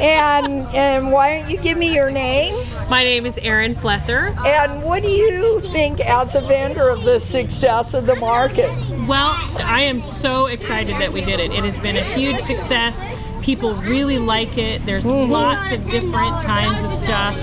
and 0.00 0.66
and 0.74 1.10
why 1.10 1.40
don't 1.40 1.50
you 1.50 1.58
give 1.58 1.76
me 1.76 1.94
your 1.94 2.10
name? 2.10 2.54
My 2.88 3.02
name 3.02 3.26
is 3.26 3.38
Erin 3.38 3.74
Flesser. 3.74 4.36
And 4.46 4.82
what 4.82 5.02
do 5.02 5.08
you 5.08 5.60
think, 5.72 6.00
as 6.00 6.34
a 6.34 6.40
vendor, 6.40 6.88
of 6.88 7.04
the 7.04 7.18
success 7.18 7.94
of 7.94 8.06
the 8.06 8.16
market? 8.16 8.70
Well, 9.06 9.34
I 9.62 9.82
am 9.82 10.00
so 10.00 10.46
excited 10.46 10.96
that 10.98 11.12
we 11.12 11.24
did 11.24 11.40
it. 11.40 11.52
It 11.52 11.64
has 11.64 11.78
been 11.78 11.96
a 11.96 12.04
huge 12.04 12.40
success. 12.40 13.04
People 13.42 13.74
really 13.76 14.18
like 14.18 14.58
it. 14.58 14.84
There's 14.86 15.06
lots 15.06 15.72
of 15.72 15.82
different 15.90 16.34
kinds 16.44 16.84
of 16.84 16.92
stuff, 16.92 17.36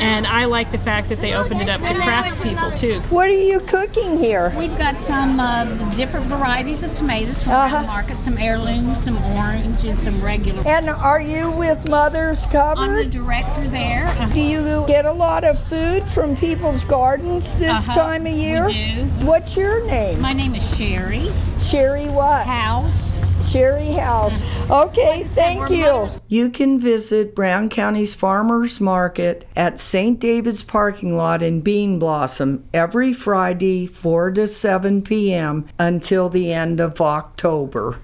and 0.00 0.26
I 0.26 0.44
like 0.46 0.72
the 0.72 0.78
fact 0.78 1.08
that 1.08 1.20
they 1.20 1.34
opened 1.34 1.62
it 1.62 1.68
up 1.68 1.80
to 1.80 1.94
craft 1.94 2.42
people 2.42 2.70
too. 2.72 3.00
What 3.08 3.28
are 3.28 3.32
you 3.32 3.60
cooking 3.60 4.18
here? 4.18 4.52
We've 4.58 4.76
got 4.76 4.96
some 4.98 5.38
uh, 5.40 5.64
different 5.94 6.26
varieties 6.26 6.82
of 6.82 6.94
tomatoes 6.94 7.42
from 7.42 7.52
Uh-huh. 7.52 7.80
the 7.82 7.86
market, 7.86 8.18
some 8.18 8.36
heirlooms, 8.36 9.02
some 9.04 9.16
orange, 9.36 9.84
and 9.84 9.98
some 9.98 10.22
regular. 10.22 10.62
And 10.66 10.90
are 10.90 11.20
you 11.20 11.50
with 11.50 11.88
Mother's 11.88 12.44
Cupboard? 12.46 12.82
I'm 12.82 12.96
the 12.96 13.04
director 13.06 13.66
there. 13.68 14.12
Do 14.32 14.40
you 14.40 14.84
get 14.86 15.06
a 15.06 15.12
lot 15.12 15.44
of 15.44 15.58
food 15.58 16.02
from 16.08 16.36
people's 16.36 16.84
gardens 16.84 17.58
this 17.58 17.88
Uh-huh, 17.88 17.94
time 17.94 18.26
of 18.26 18.32
we 18.32 18.40
year? 18.40 18.66
do. 18.66 19.04
What's 19.24 19.56
your 19.56 19.86
name? 19.86 20.20
My 20.20 20.32
name 20.32 20.54
is 20.56 20.76
Sherry. 20.76 21.30
Sherry 21.60 22.06
what? 22.08 22.44
House. 22.46 23.13
Sherry 23.46 23.92
House. 23.92 24.42
Okay, 24.70 25.24
thank 25.24 25.70
you. 25.70 26.08
You 26.28 26.50
can 26.50 26.78
visit 26.78 27.34
Brown 27.34 27.68
County's 27.68 28.14
Farmers 28.14 28.80
Market 28.80 29.46
at 29.54 29.78
St. 29.78 30.18
David's 30.18 30.62
parking 30.62 31.16
lot 31.16 31.42
in 31.42 31.60
Bean 31.60 31.98
Blossom 31.98 32.64
every 32.72 33.12
Friday, 33.12 33.86
4 33.86 34.32
to 34.32 34.48
7 34.48 35.02
p.m. 35.02 35.66
until 35.78 36.28
the 36.28 36.52
end 36.52 36.80
of 36.80 37.00
October. 37.00 37.98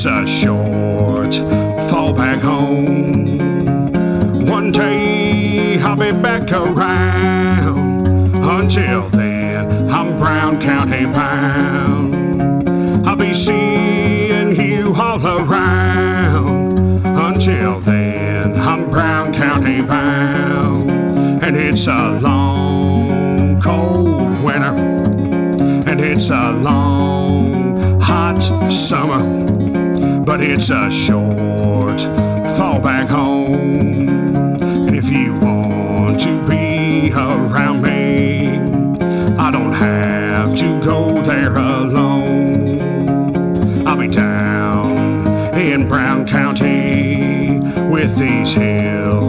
It's 0.00 0.06
a 0.06 0.24
short 0.28 1.34
fall 1.90 2.12
back 2.12 2.40
home. 2.40 3.36
One 4.46 4.70
day 4.70 5.76
I'll 5.80 5.96
be 5.96 6.12
back 6.12 6.52
around. 6.52 8.36
Until 8.36 9.08
then, 9.08 9.90
I'm 9.90 10.16
Brown 10.16 10.60
County 10.60 11.04
bound. 11.04 13.08
I'll 13.08 13.16
be 13.16 13.34
seeing 13.34 14.54
you 14.54 14.94
all 14.94 15.18
around. 15.18 17.04
Until 17.04 17.80
then, 17.80 18.54
I'm 18.54 18.88
Brown 18.90 19.34
County 19.34 19.82
bound. 19.82 20.92
And 21.42 21.56
it's 21.56 21.88
a 21.88 22.20
long, 22.20 23.60
cold 23.60 24.44
winter. 24.44 24.76
And 25.88 26.00
it's 26.00 26.30
a 26.30 26.52
long, 26.52 28.00
hot 28.00 28.40
summer. 28.70 29.77
But 30.28 30.42
it's 30.42 30.68
a 30.68 30.90
short 30.90 32.02
fall 32.58 32.80
back 32.80 33.08
home. 33.08 34.06
And 34.60 34.94
if 34.94 35.08
you 35.08 35.32
want 35.32 36.20
to 36.20 36.46
be 36.46 37.10
around 37.14 37.80
me, 37.80 38.58
I 39.38 39.50
don't 39.50 39.72
have 39.72 40.54
to 40.58 40.80
go 40.84 41.22
there 41.22 41.56
alone. 41.56 42.78
I'll 43.86 43.96
be 43.96 44.08
down 44.08 44.98
in 45.56 45.88
Brown 45.88 46.26
County 46.26 47.60
with 47.90 48.14
these 48.18 48.52
hills 48.52 49.27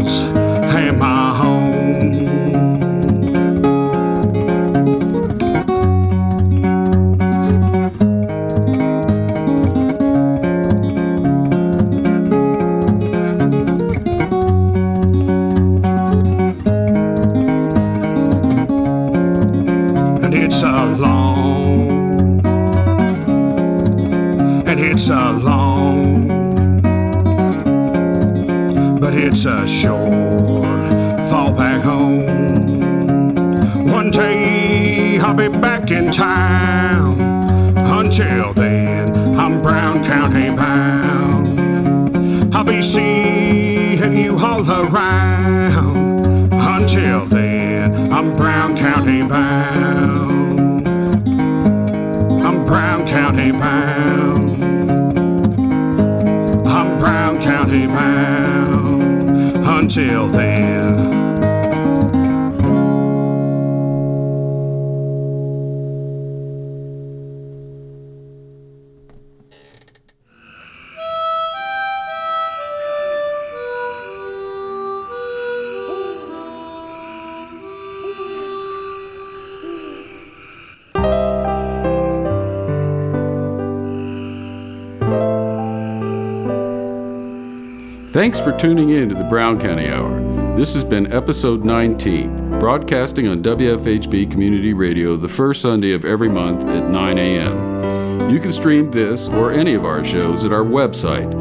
Thanks 88.19 88.37
for 88.37 88.51
tuning 88.51 88.89
in 88.89 89.07
to 89.07 89.15
the 89.15 89.23
Brown 89.23 89.57
County 89.61 89.87
Hour. 89.87 90.19
This 90.57 90.73
has 90.73 90.83
been 90.83 91.13
episode 91.13 91.63
19, 91.63 92.59
broadcasting 92.59 93.29
on 93.29 93.41
WFHB 93.41 94.29
Community 94.29 94.73
Radio 94.73 95.15
the 95.15 95.29
first 95.29 95.61
Sunday 95.61 95.93
of 95.93 96.03
every 96.03 96.27
month 96.27 96.67
at 96.67 96.89
9 96.89 97.17
a.m. 97.17 98.29
You 98.29 98.41
can 98.41 98.51
stream 98.51 98.91
this 98.91 99.29
or 99.29 99.53
any 99.53 99.73
of 99.73 99.85
our 99.85 100.03
shows 100.03 100.43
at 100.43 100.51
our 100.51 100.65
website, 100.65 101.33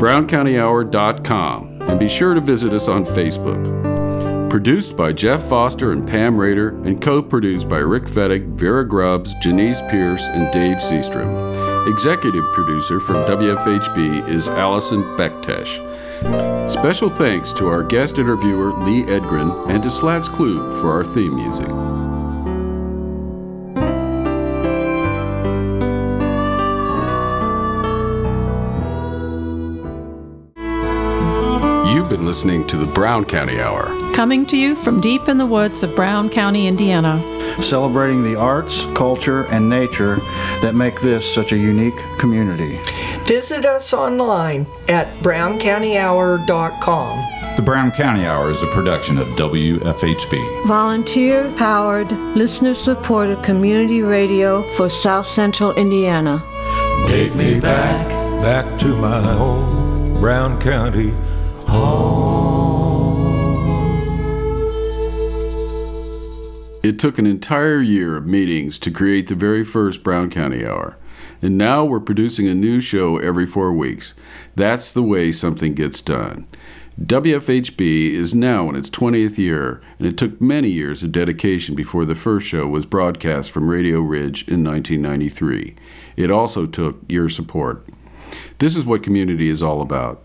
browncountyhour.com, 0.00 1.82
and 1.82 2.00
be 2.00 2.08
sure 2.08 2.34
to 2.34 2.40
visit 2.40 2.74
us 2.74 2.88
on 2.88 3.04
Facebook. 3.04 4.50
Produced 4.50 4.96
by 4.96 5.12
Jeff 5.12 5.44
Foster 5.44 5.92
and 5.92 6.04
Pam 6.08 6.36
Rader, 6.36 6.70
and 6.82 7.00
co 7.00 7.22
produced 7.22 7.68
by 7.68 7.78
Rick 7.78 8.06
Fettig, 8.06 8.48
Vera 8.48 8.84
Grubbs, 8.84 9.32
Janice 9.34 9.80
Pierce, 9.92 10.24
and 10.24 10.52
Dave 10.52 10.78
Seastrom. 10.78 11.86
Executive 11.88 12.44
producer 12.52 12.98
from 12.98 13.24
WFHB 13.26 14.28
is 14.28 14.48
Alycin 14.48 15.04
Bektesh. 15.16 15.85
Special 16.20 17.10
thanks 17.10 17.52
to 17.52 17.68
our 17.68 17.82
guest 17.82 18.18
interviewer 18.18 18.72
Lee 18.84 19.02
Edgren 19.02 19.68
and 19.68 19.82
to 19.82 19.90
Slats 19.90 20.28
Klug 20.28 20.80
for 20.80 20.90
our 20.90 21.04
theme 21.04 21.34
music. 21.34 21.68
You've 31.92 32.08
been 32.08 32.24
listening 32.24 32.66
to 32.68 32.76
the 32.76 32.90
Brown 32.94 33.24
County 33.24 33.60
Hour. 33.60 33.84
Coming 34.14 34.46
to 34.46 34.56
you 34.56 34.74
from 34.74 35.00
deep 35.00 35.28
in 35.28 35.36
the 35.36 35.46
woods 35.46 35.82
of 35.82 35.94
Brown 35.94 36.30
County, 36.30 36.66
Indiana. 36.66 37.35
Celebrating 37.60 38.22
the 38.22 38.36
arts, 38.36 38.84
culture, 38.94 39.44
and 39.46 39.68
nature 39.68 40.16
that 40.60 40.74
make 40.74 41.00
this 41.00 41.34
such 41.34 41.52
a 41.52 41.56
unique 41.56 41.96
community. 42.18 42.78
Visit 43.24 43.64
us 43.64 43.92
online 43.92 44.66
at 44.88 45.08
browncountyhour.com. 45.18 47.56
The 47.56 47.62
Brown 47.62 47.90
County 47.90 48.26
Hour 48.26 48.50
is 48.50 48.62
a 48.62 48.66
production 48.66 49.18
of 49.18 49.26
WFHB. 49.28 50.66
Volunteer 50.66 51.50
powered, 51.56 52.12
listener 52.36 52.74
supported 52.74 53.42
community 53.42 54.02
radio 54.02 54.62
for 54.74 54.90
South 54.90 55.26
Central 55.26 55.72
Indiana. 55.74 56.42
Take 57.06 57.34
me 57.34 57.58
back, 57.58 58.08
back 58.42 58.78
to 58.80 58.94
my 58.96 59.22
home, 59.22 60.12
Brown 60.20 60.60
County 60.60 61.14
It 66.86 67.00
took 67.00 67.18
an 67.18 67.26
entire 67.26 67.82
year 67.82 68.16
of 68.16 68.26
meetings 68.26 68.78
to 68.78 68.92
create 68.92 69.26
the 69.26 69.34
very 69.34 69.64
first 69.64 70.04
Brown 70.04 70.30
County 70.30 70.64
Hour. 70.64 70.96
And 71.42 71.58
now 71.58 71.84
we're 71.84 71.98
producing 71.98 72.46
a 72.46 72.54
new 72.54 72.80
show 72.80 73.18
every 73.18 73.44
four 73.44 73.72
weeks. 73.72 74.14
That's 74.54 74.92
the 74.92 75.02
way 75.02 75.32
something 75.32 75.74
gets 75.74 76.00
done. 76.00 76.46
WFHB 77.02 78.12
is 78.12 78.36
now 78.36 78.68
in 78.68 78.76
its 78.76 78.88
20th 78.88 79.36
year, 79.36 79.82
and 79.98 80.06
it 80.06 80.16
took 80.16 80.40
many 80.40 80.68
years 80.68 81.02
of 81.02 81.10
dedication 81.10 81.74
before 81.74 82.04
the 82.04 82.14
first 82.14 82.46
show 82.46 82.68
was 82.68 82.86
broadcast 82.86 83.50
from 83.50 83.68
Radio 83.68 83.98
Ridge 83.98 84.46
in 84.46 84.62
1993. 84.62 85.74
It 86.14 86.30
also 86.30 86.66
took 86.66 87.00
your 87.08 87.28
support. 87.28 87.84
This 88.58 88.76
is 88.76 88.84
what 88.84 89.02
community 89.02 89.48
is 89.48 89.60
all 89.60 89.82
about. 89.82 90.24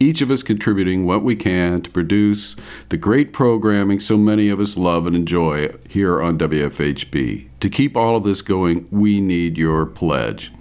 Each 0.00 0.20
of 0.20 0.30
us 0.30 0.42
contributing 0.42 1.04
what 1.04 1.22
we 1.22 1.36
can 1.36 1.80
to 1.82 1.90
produce 1.90 2.56
the 2.88 2.96
great 2.96 3.32
programming 3.32 4.00
so 4.00 4.16
many 4.16 4.48
of 4.48 4.60
us 4.60 4.76
love 4.76 5.06
and 5.06 5.14
enjoy 5.14 5.72
here 5.88 6.20
on 6.20 6.36
WFHB. 6.36 7.48
To 7.60 7.70
keep 7.70 7.96
all 7.96 8.16
of 8.16 8.24
this 8.24 8.42
going, 8.42 8.88
we 8.90 9.20
need 9.20 9.56
your 9.56 9.86
pledge. 9.86 10.52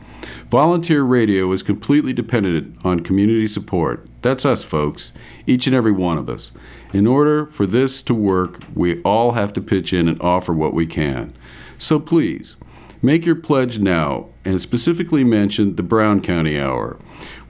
Volunteer 0.51 1.01
radio 1.03 1.51
is 1.51 1.63
completely 1.63 2.13
dependent 2.13 2.77
on 2.85 2.99
community 2.99 3.47
support. 3.47 4.07
That's 4.21 4.45
us, 4.45 4.63
folks, 4.63 5.11
each 5.47 5.67
and 5.67 5.75
every 5.75 5.91
one 5.91 6.17
of 6.17 6.29
us. 6.29 6.51
In 6.93 7.07
order 7.07 7.47
for 7.47 7.65
this 7.65 8.03
to 8.03 8.13
work, 8.13 8.59
we 8.73 9.01
all 9.01 9.31
have 9.31 9.51
to 9.53 9.61
pitch 9.61 9.93
in 9.93 10.07
and 10.07 10.21
offer 10.21 10.53
what 10.53 10.73
we 10.73 10.85
can. 10.85 11.33
So 11.77 11.99
please, 11.99 12.55
make 13.01 13.25
your 13.25 13.35
pledge 13.35 13.79
now 13.79 14.29
and 14.45 14.61
specifically 14.61 15.23
mention 15.23 15.75
the 15.75 15.83
Brown 15.83 16.21
County 16.21 16.59
Hour. 16.59 16.97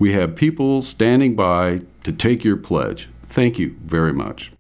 We 0.04 0.12
have 0.12 0.36
people 0.36 0.82
standing 0.82 1.34
by 1.34 1.84
to 2.04 2.12
take 2.12 2.44
your 2.44 2.58
pledge. 2.58 3.08
Thank 3.26 3.58
you 3.58 3.78
very 3.86 4.12
much. 4.12 4.53